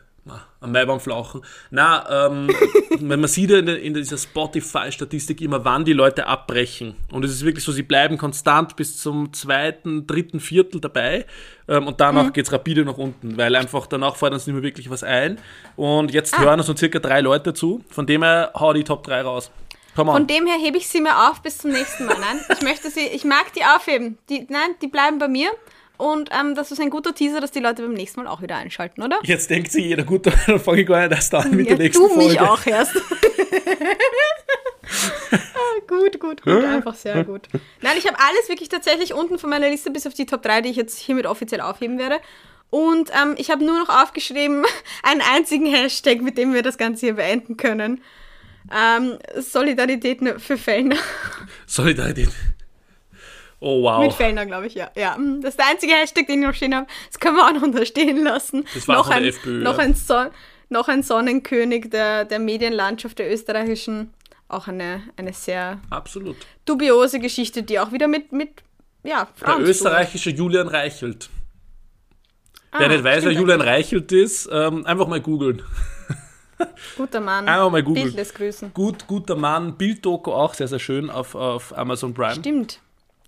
[0.67, 1.43] am Maibaum flauchen.
[1.71, 2.51] Na, ähm,
[3.01, 6.95] man sieht ja in, in dieser Spotify-Statistik immer, wann die Leute abbrechen.
[7.11, 11.27] Und es ist wirklich so, sie bleiben konstant bis zum zweiten, dritten Viertel dabei.
[11.69, 12.33] Ähm, und danach mhm.
[12.33, 15.39] geht es rapide nach unten, weil einfach danach fordern sie nicht mehr wirklich was ein.
[15.77, 16.43] Und jetzt ah.
[16.43, 17.83] hören so circa drei Leute zu.
[17.89, 19.51] Von dem her hau die Top 3 raus.
[19.95, 22.19] Von dem her hebe ich sie mir auf bis zum nächsten Mal.
[22.21, 24.19] Nein, ich möchte sie, ich mag die aufheben.
[24.29, 25.51] Die, nein, die bleiben bei mir.
[25.99, 28.57] Und ähm, das ist ein guter Teaser, dass die Leute beim nächsten Mal auch wieder
[28.57, 29.19] einschalten, oder?
[29.23, 31.85] Jetzt denkt sich jeder, gut, dann fange ich gar nicht erst an mit ja, der
[31.85, 32.23] nächsten du Folge.
[32.23, 32.97] Du mich auch erst.
[35.33, 37.49] ah, gut, gut, gut, einfach sehr gut.
[37.81, 40.63] Nein, ich habe alles wirklich tatsächlich unten von meiner Liste bis auf die Top 3,
[40.63, 42.21] die ich jetzt hiermit offiziell aufheben werde.
[42.71, 44.65] Und ähm, ich habe nur noch aufgeschrieben,
[45.03, 48.03] einen einzigen Hashtag, mit dem wir das Ganze hier beenden können.
[48.75, 50.97] Ähm, Solidarität für Fellner.
[51.67, 52.31] Solidarität.
[53.67, 54.01] Oh, wow.
[54.01, 54.93] Mit Fellner, glaube ich, ja.
[54.95, 55.19] ja.
[55.19, 56.87] Mm, das ist der einzige Hashtag, den ich noch stehen habe.
[57.09, 58.65] Das können wir auch noch unterstehen lassen.
[58.73, 59.85] Das war noch ein, FPÖ, noch, ja.
[59.85, 60.27] ein so
[60.69, 64.15] noch ein Sonnenkönig der, der Medienlandschaft der österreichischen.
[64.47, 66.37] Auch eine, eine sehr Absolut.
[66.65, 68.51] dubiose Geschichte, die auch wieder mit, mit
[69.03, 71.29] ja, Frauen Der österreichische Julian Reichelt.
[72.71, 75.65] Ah, Wer nicht weiß, wer Julian Reichelt ist, ähm, einfach mal googeln.
[76.97, 77.49] Guter Mann.
[77.49, 78.05] Einfach mal googeln.
[78.05, 78.73] Bildles Grüßen.
[78.73, 79.77] Gut, guter Mann.
[79.77, 82.37] Bilddoku auch sehr, sehr schön auf, auf Amazon Prime.
[82.37, 82.81] Stimmt.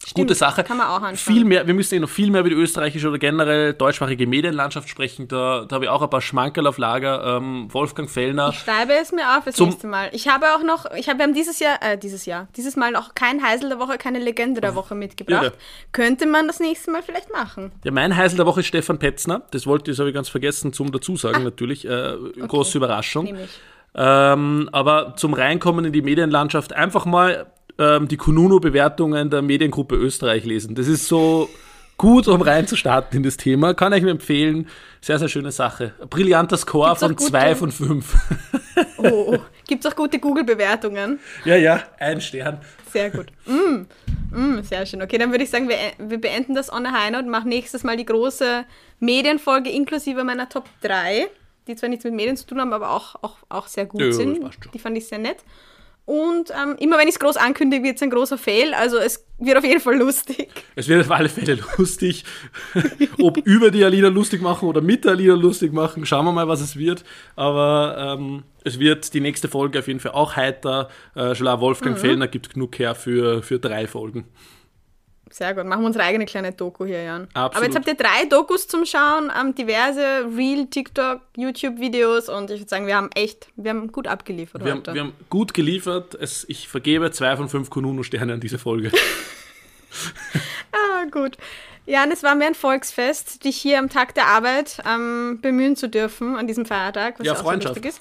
[0.07, 0.65] Stimmt, Gute Sache.
[0.65, 1.17] Kann man auch anschauen.
[1.17, 4.89] Viel mehr, wir müssen eh noch viel mehr über die österreichische oder generell deutschsprachige Medienlandschaft
[4.89, 5.29] sprechen.
[5.29, 7.37] Da, da habe ich auch ein paar Schmankerl auf Lager.
[7.37, 8.51] Ähm, Wolfgang Fellner.
[8.51, 10.09] Ich schreibe es mir auf das Zum nächste Mal.
[10.13, 12.93] Ich habe auch noch, ich habe, wir haben dieses Jahr, äh, dieses Jahr, dieses Mal
[12.93, 15.43] noch kein Heisel der Woche, keine Legende der Woche mitgebracht.
[15.43, 15.53] Irre.
[15.93, 17.73] Könnte man das nächste Mal vielleicht machen?
[17.85, 19.43] Ja, mein Heisel der Woche ist Stefan Petzner.
[19.51, 21.45] Das wollte ich, das habe ich ganz vergessen zum Dazusagen ah.
[21.45, 21.85] natürlich.
[21.85, 22.47] Äh, okay.
[22.47, 23.37] Große Überraschung.
[23.95, 27.47] Ähm, aber zum Reinkommen in die Medienlandschaft einfach mal
[27.79, 30.75] ähm, die Kununu-Bewertungen der Mediengruppe Österreich lesen.
[30.75, 31.49] Das ist so
[31.99, 33.75] gut, um reinzustarten in das Thema.
[33.75, 34.69] Kann ich mir empfehlen.
[35.01, 35.95] Sehr, sehr schöne Sache.
[36.11, 38.17] Brillanter Score Gibt's von 2 von 5.
[38.99, 39.39] Oh, oh.
[39.67, 41.21] Gibt es auch gute Google-Bewertungen?
[41.45, 42.61] Ja, ja, ein Stern.
[42.93, 43.27] Sehr gut.
[43.47, 43.87] Mm,
[44.31, 45.03] mm, sehr schön.
[45.03, 47.49] Okay, dann würde ich sagen, wir, wir beenden das on a high note und machen
[47.49, 48.65] nächstes Mal die große
[49.01, 51.29] Medienfolge inklusive meiner Top 3,
[51.67, 54.13] die zwar nichts mit Medien zu tun haben, aber auch, auch, auch sehr gut ja,
[54.13, 54.41] sind.
[54.73, 55.39] Die fand ich sehr nett.
[56.09, 58.73] Und ähm, immer wenn ich es groß ankündige, wird es ein großer Fail.
[58.73, 60.49] Also es wird auf jeden Fall lustig.
[60.75, 62.25] Es wird auf alle Fälle lustig.
[63.21, 66.49] Ob über die Alina lustig machen oder mit der Alina lustig machen, schauen wir mal,
[66.49, 67.05] was es wird.
[67.37, 70.89] Aber ähm, es wird die nächste Folge auf jeden Fall auch heiter.
[71.15, 72.01] Äh, Wolfgang mhm.
[72.01, 74.25] Fellner gibt genug her für, für drei Folgen.
[75.31, 75.65] Sehr gut.
[75.65, 77.29] Machen wir unsere eigene kleine Doku hier, Jan.
[77.35, 77.57] Absolut.
[77.57, 82.61] Aber jetzt habt ihr drei Dokus zum Schauen, ähm, diverse Real, TikTok, YouTube-Videos und ich
[82.61, 84.91] würde sagen, wir haben echt, wir haben gut abgeliefert wir heute.
[84.91, 86.15] Haben, wir haben gut geliefert.
[86.15, 88.91] Es, ich vergebe zwei von fünf Konuno-Sterne an diese Folge.
[90.73, 91.37] ah, gut.
[91.87, 95.89] Jan, es war mir ein Volksfest, dich hier am Tag der Arbeit ähm, bemühen zu
[95.89, 97.83] dürfen, an diesem Feiertag, was ja, auch Freundschaft.
[97.83, 98.01] so ist.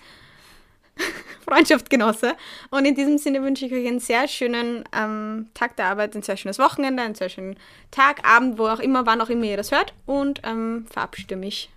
[1.47, 2.35] Freundschaft genosse.
[2.69, 6.23] Und in diesem Sinne wünsche ich euch einen sehr schönen ähm, Tag der Arbeit, ein
[6.23, 7.57] sehr schönes Wochenende, einen sehr schönen
[7.91, 9.93] Tag, Abend, wo auch immer, wann auch immer ihr das hört.
[10.05, 11.69] Und ähm, verabschiede mich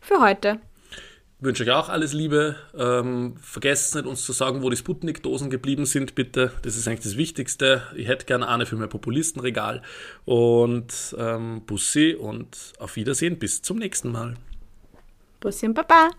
[0.00, 0.60] für heute.
[1.42, 2.54] Ich wünsche euch auch alles Liebe.
[2.78, 6.52] Ähm, vergesst nicht, uns zu sagen, wo die Sputnik-Dosen geblieben sind, bitte.
[6.62, 7.82] Das ist eigentlich das Wichtigste.
[7.96, 9.82] Ich hätte gerne eine für mein Populistenregal.
[10.24, 13.40] Und ähm, Bussi und auf Wiedersehen.
[13.40, 14.34] Bis zum nächsten Mal.
[15.40, 16.10] Bussi und Baba.